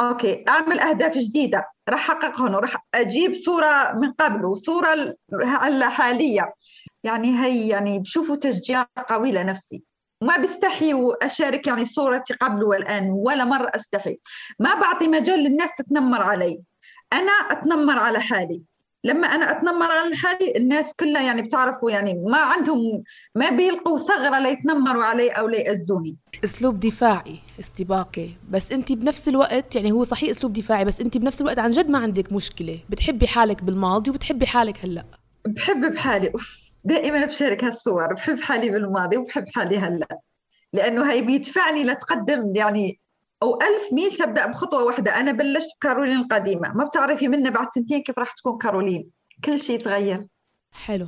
أوكي 0.00 0.44
أعمل 0.48 0.80
أهداف 0.80 1.18
جديدة. 1.18 1.64
راح 1.88 2.10
احققهم 2.10 2.54
وراح 2.54 2.86
أجيب 2.94 3.34
صورة 3.34 3.92
من 3.92 4.12
قبل 4.12 4.44
وصورة 4.44 5.14
حالية. 5.82 6.54
يعني 7.04 7.44
هي 7.44 7.68
يعني 7.68 7.98
بشوفوا 7.98 8.36
تشجيع 8.36 8.86
قوي 9.08 9.32
لنفسي. 9.32 9.82
ما 10.24 10.36
بستحي 10.36 10.94
وأشارك 10.94 11.66
يعني 11.66 11.84
صورتي 11.84 12.34
قبل 12.34 12.64
والآن 12.64 13.10
ولا 13.10 13.44
مرة 13.44 13.70
أستحي. 13.74 14.18
ما 14.60 14.74
بعطي 14.74 15.08
مجال 15.08 15.38
للناس 15.40 15.70
تتنمر 15.78 16.22
علي. 16.22 16.60
أنا 17.12 17.32
أتنمر 17.32 17.98
على 17.98 18.20
حالي. 18.20 18.62
لما 19.04 19.26
أنا 19.26 19.50
أتنمر 19.50 19.90
على 19.92 20.16
حالي 20.16 20.56
الناس 20.56 20.94
كلها 20.94 21.22
يعني 21.22 21.42
بتعرفوا 21.42 21.90
يعني 21.90 22.14
ما 22.14 22.38
عندهم 22.38 23.02
ما 23.34 23.50
بيلقوا 23.50 23.98
ثغرة 23.98 24.38
ليتنمروا 24.38 25.04
علي 25.04 25.28
أو 25.28 25.48
ليأذوني. 25.48 26.16
أسلوب 26.44 26.80
دفاعي 26.80 27.38
استباقي 27.60 28.28
بس 28.50 28.72
أنت 28.72 28.92
بنفس 28.92 29.28
الوقت 29.28 29.76
يعني 29.76 29.92
هو 29.92 30.04
صحيح 30.04 30.30
أسلوب 30.30 30.52
دفاعي 30.52 30.84
بس 30.84 31.00
أنت 31.00 31.16
بنفس 31.18 31.40
الوقت 31.40 31.58
عن 31.58 31.70
جد 31.70 31.88
ما 31.88 31.98
عندك 31.98 32.32
مشكلة. 32.32 32.78
بتحبي 32.88 33.26
حالك 33.26 33.62
بالماضي 33.62 34.10
وبتحبي 34.10 34.46
حالك 34.46 34.84
هلأ. 34.84 35.04
بحب 35.46 35.92
بحالي 35.92 36.28
أوف 36.28 36.70
دائما 36.84 37.24
بشارك 37.24 37.64
هالصور. 37.64 38.14
بحب 38.14 38.40
حالي 38.40 38.70
بالماضي 38.70 39.16
وبحب 39.16 39.44
حالي 39.54 39.78
هلأ. 39.78 40.18
لأنه 40.72 41.12
هي 41.12 41.22
بيدفعني 41.22 41.84
لتقدم 41.84 42.56
يعني 42.56 43.00
أو 43.42 43.54
ألف 43.54 43.92
ميل 43.92 44.12
تبدأ 44.12 44.46
بخطوة 44.46 44.84
واحدة. 44.84 45.20
أنا 45.20 45.32
بلشت 45.32 45.68
بكارولين 45.80 46.16
القديمة. 46.16 46.72
ما 46.74 46.84
بتعرفي 46.84 47.28
منا 47.28 47.50
بعد 47.50 47.70
سنتين 47.70 48.02
كيف 48.02 48.18
راح 48.18 48.32
تكون 48.32 48.58
كارولين. 48.58 49.10
كل 49.44 49.60
شيء 49.60 49.76
يتغير. 49.76 50.26
حلو. 50.72 51.06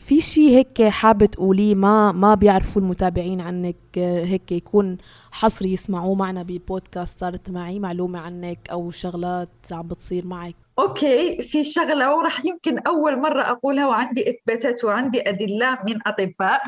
في 0.00 0.20
شيء 0.20 0.50
هيك 0.50 0.82
حابة 0.82 1.26
تقوليه؟ 1.26 1.74
ما 1.74 2.12
ما 2.12 2.34
بيعرفوا 2.34 2.82
المتابعين 2.82 3.40
عنك 3.40 3.76
هيك 3.96 4.52
يكون 4.52 4.98
حصري 5.30 5.72
يسمعوه 5.72 6.14
معنا 6.14 6.42
ببودكاست 6.42 7.20
صارت 7.20 7.50
معي 7.50 7.78
معلومة 7.78 8.18
عنك 8.18 8.58
أو 8.70 8.90
شغلات 8.90 9.48
عم 9.70 9.88
بتصير 9.88 10.26
معك. 10.26 10.54
okay 10.78 11.42
في 11.42 11.64
شغلة 11.64 12.16
وراح 12.16 12.44
يمكن 12.44 12.78
أول 12.78 13.20
مرة 13.20 13.42
أقولها 13.42 13.86
وعندي 13.86 14.30
إثباتات 14.30 14.84
وعندي 14.84 15.28
أدلة 15.28 15.78
من 15.86 15.98
أطباء. 16.06 16.60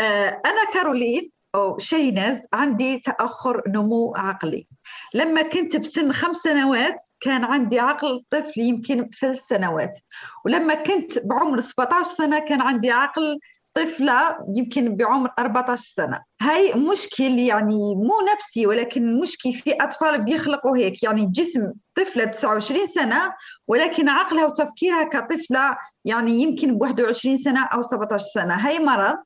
آه، 0.00 0.40
أنا 0.46 0.72
كارولين 0.74 1.30
أو 1.54 1.78
شيناز 1.78 2.46
عندي 2.52 2.98
تأخر 2.98 3.62
نمو 3.68 4.14
عقلي. 4.16 4.66
لما 5.14 5.42
كنت 5.42 5.76
بسن 5.76 6.12
خمس 6.12 6.36
سنوات 6.36 7.02
كان 7.20 7.44
عندي 7.44 7.80
عقل 7.80 8.24
طفل 8.30 8.60
يمكن 8.60 9.10
ثلاث 9.20 9.38
سنوات. 9.38 9.98
ولما 10.44 10.74
كنت 10.74 11.18
بعمر 11.18 11.60
17 11.60 12.02
سنة 12.02 12.38
كان 12.38 12.60
عندي 12.60 12.90
عقل 12.90 13.38
طفلة 13.74 14.36
يمكن 14.54 14.96
بعمر 14.96 15.30
14 15.38 15.82
سنة. 15.82 16.20
هاي 16.40 16.74
مشكل 16.74 17.38
يعني 17.38 17.94
مو 17.94 18.14
نفسي 18.34 18.66
ولكن 18.66 19.20
مشكل 19.20 19.52
في 19.52 19.72
أطفال 19.72 20.24
بيخلقوا 20.24 20.76
هيك. 20.76 21.02
يعني 21.02 21.26
جسم 21.26 21.72
طفلة 21.94 22.24
ب 22.24 22.30
29 22.30 22.86
سنة 22.86 23.32
ولكن 23.68 24.08
عقلها 24.08 24.46
وتفكيرها 24.46 25.04
كطفلة 25.04 25.76
يعني 26.04 26.42
يمكن 26.42 26.78
ب 26.78 26.82
21 26.82 27.36
سنة 27.36 27.64
أو 27.64 27.82
17 27.82 28.24
سنة. 28.24 28.54
هاي 28.54 28.78
مرض 28.78 29.16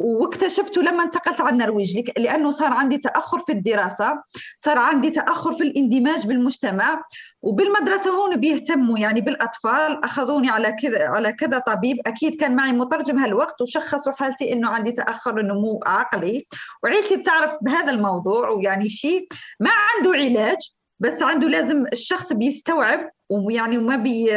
واكتشفته 0.00 0.82
لما 0.82 1.02
انتقلت 1.02 1.40
على 1.40 1.50
النرويج 1.50 2.10
لأنه 2.18 2.50
صار 2.50 2.72
عندي 2.72 2.98
تأخر 2.98 3.38
في 3.40 3.52
الدراسة 3.52 4.22
صار 4.58 4.78
عندي 4.78 5.10
تأخر 5.10 5.54
في 5.54 5.62
الاندماج 5.62 6.26
بالمجتمع 6.26 7.04
وبالمدرسة 7.42 8.10
هون 8.10 8.36
بيهتموا 8.36 8.98
يعني 8.98 9.20
بالأطفال 9.20 10.04
أخذوني 10.04 10.50
على 10.50 10.72
كذا 10.72 11.08
على 11.08 11.32
كذا 11.32 11.58
طبيب 11.58 11.96
أكيد 12.06 12.40
كان 12.40 12.56
معي 12.56 12.72
مترجم 12.72 13.18
هالوقت 13.18 13.60
وشخصوا 13.60 14.12
حالتي 14.12 14.52
إنه 14.52 14.68
عندي 14.68 14.92
تأخر 14.92 15.42
نمو 15.42 15.80
عقلي 15.86 16.44
وعيلتي 16.82 17.16
بتعرف 17.16 17.50
بهذا 17.62 17.90
الموضوع 17.90 18.48
ويعني 18.48 18.88
شيء 18.88 19.26
ما 19.60 19.70
عنده 19.70 20.12
علاج 20.12 20.58
بس 21.00 21.22
عنده 21.22 21.48
لازم 21.48 21.86
الشخص 21.92 22.32
بيستوعب 22.32 23.10
ويعني 23.30 23.78
ما 23.78 23.96
بي 23.96 24.30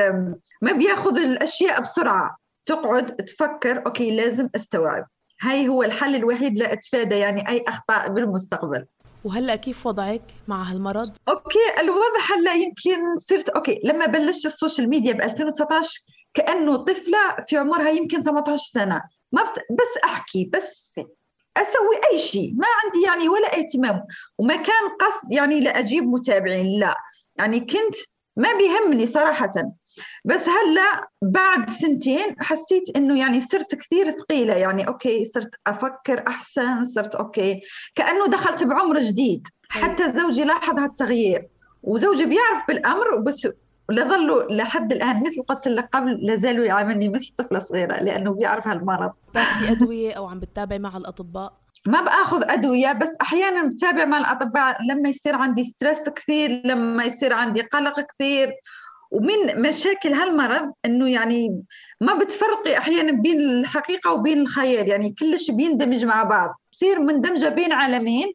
ما 0.62 0.72
بياخذ 0.72 1.18
الأشياء 1.18 1.82
بسرعة 1.82 2.38
تقعد 2.66 3.16
تفكر 3.16 3.86
okay 3.86 4.16
لازم 4.16 4.50
أستوعب. 4.56 5.08
هاي 5.44 5.68
هو 5.68 5.84
الحل 5.84 6.16
الوحيد 6.16 6.58
لاتفادى 6.58 7.16
يعني 7.16 7.50
أي 7.50 7.64
أخطاء 7.68 8.10
بالمستقبل. 8.10 8.86
وهلأ 9.24 9.56
كيف 9.56 9.88
وضعك 9.88 10.22
مع 10.48 10.64
هالمرض؟ 10.64 11.06
okay 11.30 11.80
الوضع 11.80 12.20
هلأ 12.36 12.54
يمكن 12.54 13.18
صرت 13.18 13.50
okay 13.50 13.82
لما 13.84 14.06
بلشت 14.06 14.46
ال 14.46 14.52
social 14.52 14.90
media 14.90 15.14
ب 15.14 15.22
2019 15.22 16.00
كأنه 16.34 16.76
طفلة 16.76 17.36
في 17.48 17.58
عمرها 17.58 17.90
يمكن 17.90 18.22
18 18.22 18.64
سنة. 18.72 19.02
ما 19.32 19.44
بت... 19.44 19.60
بس 19.72 20.04
أحكي 20.04 20.50
بس 20.54 21.00
أسوي 21.58 21.96
أي 22.12 22.20
شيء 22.20 22.54
ما 22.54 22.68
عندي 22.84 23.06
يعني 23.08 23.30
ولا 23.30 23.58
اهتمام. 23.58 24.04
وما 24.38 24.56
كان 24.56 24.90
قصد 25.02 25.32
يعني 25.32 25.60
لأجيب 25.60 26.04
متابعين 26.04 26.80
لا. 26.80 26.98
يعني 27.36 27.60
كنت 27.60 27.96
ما 28.38 28.50
بيهمني 28.58 29.06
صراحة. 29.06 29.52
بس 30.26 30.50
هلأ 30.50 31.08
بعد 31.22 31.70
سنتين 31.70 32.36
حسيت 32.40 32.96
إنه 32.96 33.20
يعني 33.20 33.42
صرت 33.42 33.76
كثير 33.76 34.10
ثقيلة. 34.12 34.54
يعني 34.54 34.88
okay 34.88 35.26
صرت 35.26 35.50
أفكر 35.68 36.24
أحسن 36.28 36.86
صرت 36.86 37.16
okay. 37.16 37.62
كأنه 37.96 38.28
دخلت 38.28 38.64
بعمر 38.64 39.00
جديد. 39.00 39.48
حتى 39.70 40.14
زوجي 40.14 40.44
لاحظ 40.44 40.80
هالتغيير. 40.80 41.48
وزوجي 41.84 42.26
بيعرف 42.26 42.68
بالأمر 42.68 43.18
بس 43.18 43.48
لظلوا 43.90 44.44
لحد 44.44 44.92
الآن 44.94 45.24
مثل 45.24 45.42
قلت 45.48 45.68
لك 45.68 45.90
قبل 45.94 46.26
لازالوا 46.26 46.66
يعاملني 46.66 47.10
مثل 47.10 47.34
طفلة 47.38 47.60
صغيرة 47.60 48.04
لأنه 48.04 48.32
بيعرف 48.32 48.68
هالمرض. 48.68 49.12
بتاخذي 49.30 49.72
أدوية 49.72 50.14
أو 50.14 50.28
عم 50.28 50.40
بتتابعي 50.40 50.80
مع 50.80 50.98
الأطباء؟ 50.98 51.63
ما 51.88 52.02
بآخذ 52.02 52.44
أدوية 52.52 52.92
بس 52.92 53.18
أحيانا 53.22 53.70
بتابع 53.70 54.06
مع 54.06 54.18
الأطباء 54.18 54.78
لما 54.90 55.10
يصير 55.10 55.36
عندي 55.36 55.64
ستريس 55.64 56.10
كثير 56.10 56.62
لما 56.66 57.04
يصير 57.04 57.34
عندي 57.34 57.62
قلق 57.62 58.00
كثير. 58.00 58.54
ومن 59.12 59.62
مشاكل 59.62 60.14
هالمرض 60.14 60.74
إنه 60.86 61.10
يعني 61.10 61.64
ما 62.02 62.16
بتفرقي 62.16 62.78
أحيانا 62.78 63.12
بين 63.12 63.40
الحقيقة 63.40 64.14
وبين 64.14 64.42
الخيال. 64.42 64.88
يعني 64.88 65.16
كلش 65.20 65.52
بيندمج 65.52 66.06
مع 66.06 66.24
بعض 66.24 66.60
تصير 66.72 67.00
مندمجة 67.00 67.50
بين 67.50 67.74
عالمين. 67.74 68.34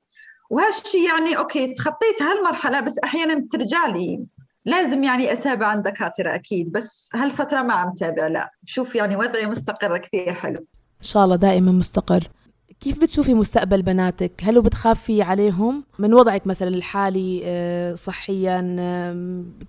وهالشيء 0.50 1.08
يعني 1.08 1.38
أوكي 1.38 1.74
تخطيت 1.74 2.22
هالمرحلة 2.22 2.80
بس 2.80 2.98
أحيانا 3.04 3.34
بترجع 3.34 3.86
لي. 3.86 4.20
لازم 4.64 5.04
يعني 5.04 5.32
أتابع 5.32 5.66
عند 5.66 5.82
دكاترة 5.82 6.34
أكيد 6.34 6.72
بس 6.72 7.10
هالفترة 7.14 7.62
ما 7.62 7.74
عم 7.74 7.94
تابع 7.94 8.26
لا. 8.26 8.50
شوف 8.66 8.94
يعني 8.94 9.16
وضعي 9.16 9.46
مستقر 9.46 9.98
كثير 9.98 10.34
حلو. 10.34 10.58
إن 11.00 11.04
شاء 11.04 11.24
الله 11.24 11.36
دائما 11.36 11.72
مستقر. 11.72 12.28
كيف 12.80 13.00
بتشوفي 13.00 13.34
مستقبل 13.34 13.82
بناتك؟ 13.82 14.32
هل 14.42 14.62
بتخافي 14.62 15.22
عليهم 15.22 15.84
من 15.98 16.14
وضعك 16.14 16.46
مثلا 16.46 16.68
الحالي 16.68 17.40
آه، 17.44 17.94
صحيا 17.94 18.60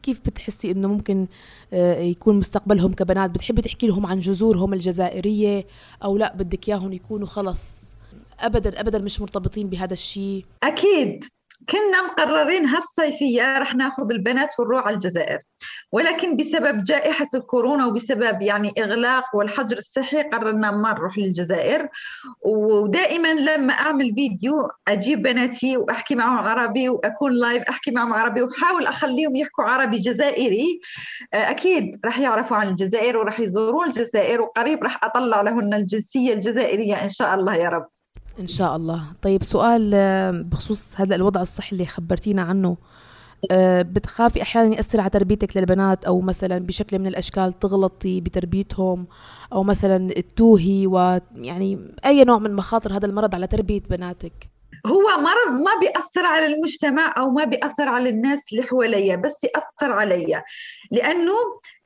كيف 0.03 0.21
بتحسي 0.25 0.71
إنه 0.71 0.87
ممكن 0.87 1.27
آه، 1.73 1.99
يكون 1.99 2.39
مستقبلهم 2.39 2.93
كبنات؟ 2.93 3.29
بتحبي 3.29 3.61
تحكي 3.61 3.87
لهم 3.87 4.05
عن 4.05 4.19
جذورهم 4.19 4.73
الجزائرية 4.73 5.65
أو 6.03 6.17
لا 6.17 6.35
بدك 6.35 6.69
إياهم 6.69 6.93
يكونوا 6.93 7.27
خلص 7.27 7.95
ابدا 8.39 8.79
ابدا 8.79 8.99
مش 8.99 9.21
مرتبطين 9.21 9.69
بهذا 9.69 9.93
الشيء؟ 9.93 10.45
أكيد 10.63 11.25
كنا 11.69 12.01
مقررين 12.07 12.65
هالصيفية 12.65 13.59
رح 13.59 13.75
ناخذ 13.75 14.11
البنات 14.11 14.59
ونروح 14.59 14.87
على 14.87 14.93
الجزائر. 14.93 15.39
ولكن 15.91 16.37
بسبب 16.37 16.83
جائحة 16.83 17.27
الكورونا 17.35 17.85
وبسبب 17.85 18.41
يعني 18.41 18.73
إغلاق 18.79 19.35
والحجر 19.35 19.77
الصحي 19.77 20.21
قررنا 20.21 20.71
ما 20.71 20.93
نروح 20.93 21.17
للجزائر. 21.17 21.89
ودائما 22.41 23.33
لما 23.33 23.73
أعمل 23.73 24.13
فيديو 24.15 24.69
أجيب 24.87 25.21
بناتي 25.21 25.77
وأحكي 25.77 26.15
معهم 26.15 26.47
عربي 26.47 26.89
وأكون 26.89 27.31
لايف 27.31 27.63
أحكي 27.63 27.91
معهم 27.91 28.13
عربي 28.13 28.41
وحاول 28.41 28.87
أخليهم 28.87 29.35
يحكوا 29.35 29.63
عربي 29.63 29.97
جزائري. 29.97 30.79
أكيد 31.33 31.99
رح 32.05 32.19
يعرفوا 32.19 32.57
عن 32.57 32.67
الجزائر 32.67 33.17
ورح 33.17 33.39
يزوروا 33.39 33.85
الجزائر 33.85 34.41
وقريب 34.41 34.83
رح 34.83 35.03
أطلع 35.03 35.41
لهن 35.41 35.73
الجنسية 35.73 36.33
الجزائرية 36.33 37.03
إن 37.03 37.09
شاء 37.09 37.35
الله 37.35 37.55
يا 37.55 37.69
رب. 37.69 37.98
إن 38.39 38.47
شاء 38.47 38.75
الله. 38.75 39.03
طيب 39.21 39.43
سؤال 39.43 39.91
آه، 39.93 40.31
بخصوص 40.31 41.01
هذا 41.01 41.15
الوضع 41.15 41.41
الصحي 41.41 41.71
اللي 41.71 41.85
خبرتينا 41.85 42.41
عنه 42.41 42.77
آه، 43.51 43.81
بتخافي 43.81 44.41
أحيانا 44.41 44.75
يأثر 44.75 45.01
على 45.01 45.09
تربيتك 45.09 45.57
للبنات 45.57 46.05
أو 46.05 46.21
مثلا 46.21 46.57
بشكل 46.57 46.99
من 46.99 47.07
الأشكال 47.07 47.59
تغلطي 47.59 48.21
بتربيتهم 48.21 49.07
أو 49.53 49.63
مثلا 49.63 50.13
تتوهي 50.13 50.87
ويعني 50.87 51.93
أي 52.05 52.23
نوع 52.23 52.39
من 52.39 52.55
مخاطر 52.55 52.97
هذا 52.97 53.05
المرض 53.05 53.35
على 53.35 53.47
تربية 53.47 53.81
بناتك؟ 53.89 54.49
هو 54.85 55.01
مرض 55.01 55.61
ما 55.61 55.71
بيأثر 55.79 56.25
على 56.25 56.45
المجتمع 56.45 57.15
أو 57.17 57.29
ما 57.29 57.43
بيأثر 57.43 57.89
على 57.89 58.09
الناس 58.09 58.39
اللي 58.51 58.63
حواليا 58.63 59.15
بس 59.15 59.43
يأثر 59.43 59.91
علي 59.91 60.43
لأنه 60.91 61.33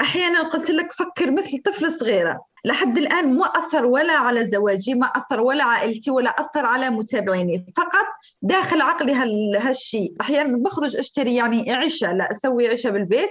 أحيانا 0.02 0.50
قلت 0.50 0.72
لك 0.72 0.92
فكر 0.92 1.32
مثل 1.32 1.62
طفلة 1.66 1.90
صغيرة. 1.90 2.53
لحد 2.66 2.98
الآن 2.98 3.38
ما 3.38 3.46
أثر 3.46 3.86
ولا 3.86 4.14
على 4.14 4.48
زواجي 4.48 4.94
ما 4.94 5.08
أثر 5.08 5.42
ولا 5.42 5.64
عائلتي 5.64 6.12
ولا 6.12 6.30
أثر 6.30 6.66
على 6.66 6.90
متابعيني. 6.90 7.66
فقط 7.78 8.06
داخل 8.42 8.82
عقلي 8.82 9.14
هالشيء 9.58 10.14
أحيانا 10.22 10.58
بخرج 10.58 10.96
أشتري 10.96 11.36
يعني 11.36 11.74
عشاء 11.74 12.14
لا 12.14 12.32
أسوي 12.32 12.68
عشاء 12.68 12.92
بالبيت 12.92 13.30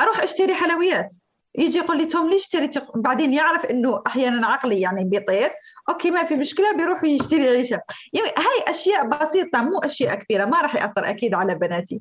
أروح 0.00 0.22
أشتري 0.22 0.54
حلويات. 0.54 1.12
يجي 1.54 1.78
يقول 1.78 1.98
لي 1.98 2.06
توم 2.06 2.30
ليش 2.30 2.42
اشتريت 2.42 2.74
بعدين 2.94 3.32
يعرف 3.32 3.64
إنه 3.66 4.02
أحيانا 4.06 4.46
عقلي 4.46 4.80
يعني 4.80 5.04
بيطير. 5.04 5.50
أوكي 5.88 6.10
ما 6.10 6.24
في 6.24 6.34
مشكلة 6.34 6.76
بيروح 6.76 7.04
يشتري 7.04 7.48
عيشة. 7.48 7.80
يعني 8.12 8.28
هاي 8.28 8.70
أشياء 8.70 9.06
بسيطة 9.06 9.62
مو 9.62 9.78
أشياء 9.78 10.14
كبيرة 10.14 10.44
ما 10.44 10.60
راح 10.60 10.74
يأثر 10.74 11.10
أكيد 11.10 11.34
على 11.34 11.54
بناتي. 11.54 12.00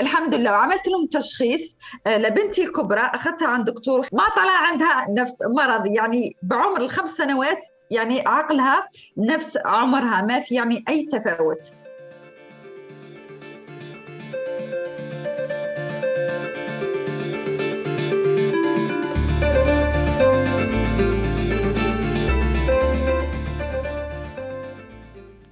الحمد 0.00 0.34
لله. 0.34 0.50
وعملت 0.52 0.88
لهم 0.88 1.06
تشخيص 1.06 1.76
آه، 2.06 2.18
لبنتي 2.18 2.64
الكبرى 2.64 3.00
أخذتها 3.00 3.48
عند 3.48 3.70
دكتور. 3.70 4.08
ما 4.12 4.28
طلع 4.36 4.52
عندها 4.52 5.06
نفس 5.10 5.42
مرض 5.42 5.86
يعني 5.86 6.36
بعمر 6.42 6.80
الخمس 6.80 7.10
سنوات 7.10 7.60
يعني 7.90 8.20
عقلها 8.26 8.88
نفس 9.18 9.58
عمرها 9.64 10.22
ما 10.22 10.40
في 10.40 10.54
يعني 10.54 10.84
أي 10.88 11.06
تفاوت. 11.06 11.72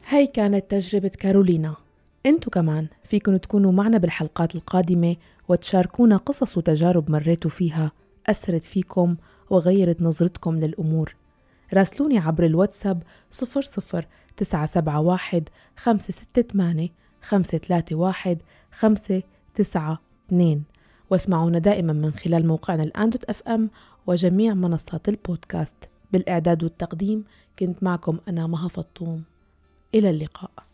هاي 0.09 0.27
كانت 0.27 0.71
تجربة 0.71 1.11
كارولينا. 1.21 1.84
انتو 2.27 2.51
كمان 2.51 2.89
فيكن 3.05 3.41
تكونوا 3.41 3.73
معنا 3.73 3.99
بالحلقات 3.99 4.55
القادمة 4.55 5.17
وتشاركونا 5.49 6.17
قصص 6.17 6.59
وتجارب 6.59 7.11
مريتوا 7.11 7.51
فيها 7.51 7.93
أثرت 8.27 8.63
فيكم 8.63 9.17
وغيرت 9.51 10.03
نظرتكم 10.03 10.57
للأمور. 10.57 11.17
راسلوني 11.75 12.19
عبر 12.19 12.47
الواتساب 12.47 13.03
00 13.31 14.07
971 14.37 15.45
568 15.77 16.91
531 17.23 18.39
592 18.73 20.65
واسمعونا 21.11 21.59
دائما 21.59 21.93
من 21.93 22.13
خلال 22.13 22.47
موقعنا 22.47 22.83
الآن 22.83 23.11
دوت 23.11 23.25
أف 23.25 23.43
أم 23.43 23.71
وجميع 24.07 24.55
منصات 24.55 25.09
البودكاست. 25.09 25.77
بالإعداد 26.13 26.65
والتقديم 26.65 27.25
كنت 27.59 27.83
معكم 27.83 28.19
أنا 28.29 28.47
مها 28.47 28.69
فطوم. 28.69 29.23
إلى 29.95 30.11
اللقاء. 30.11 30.74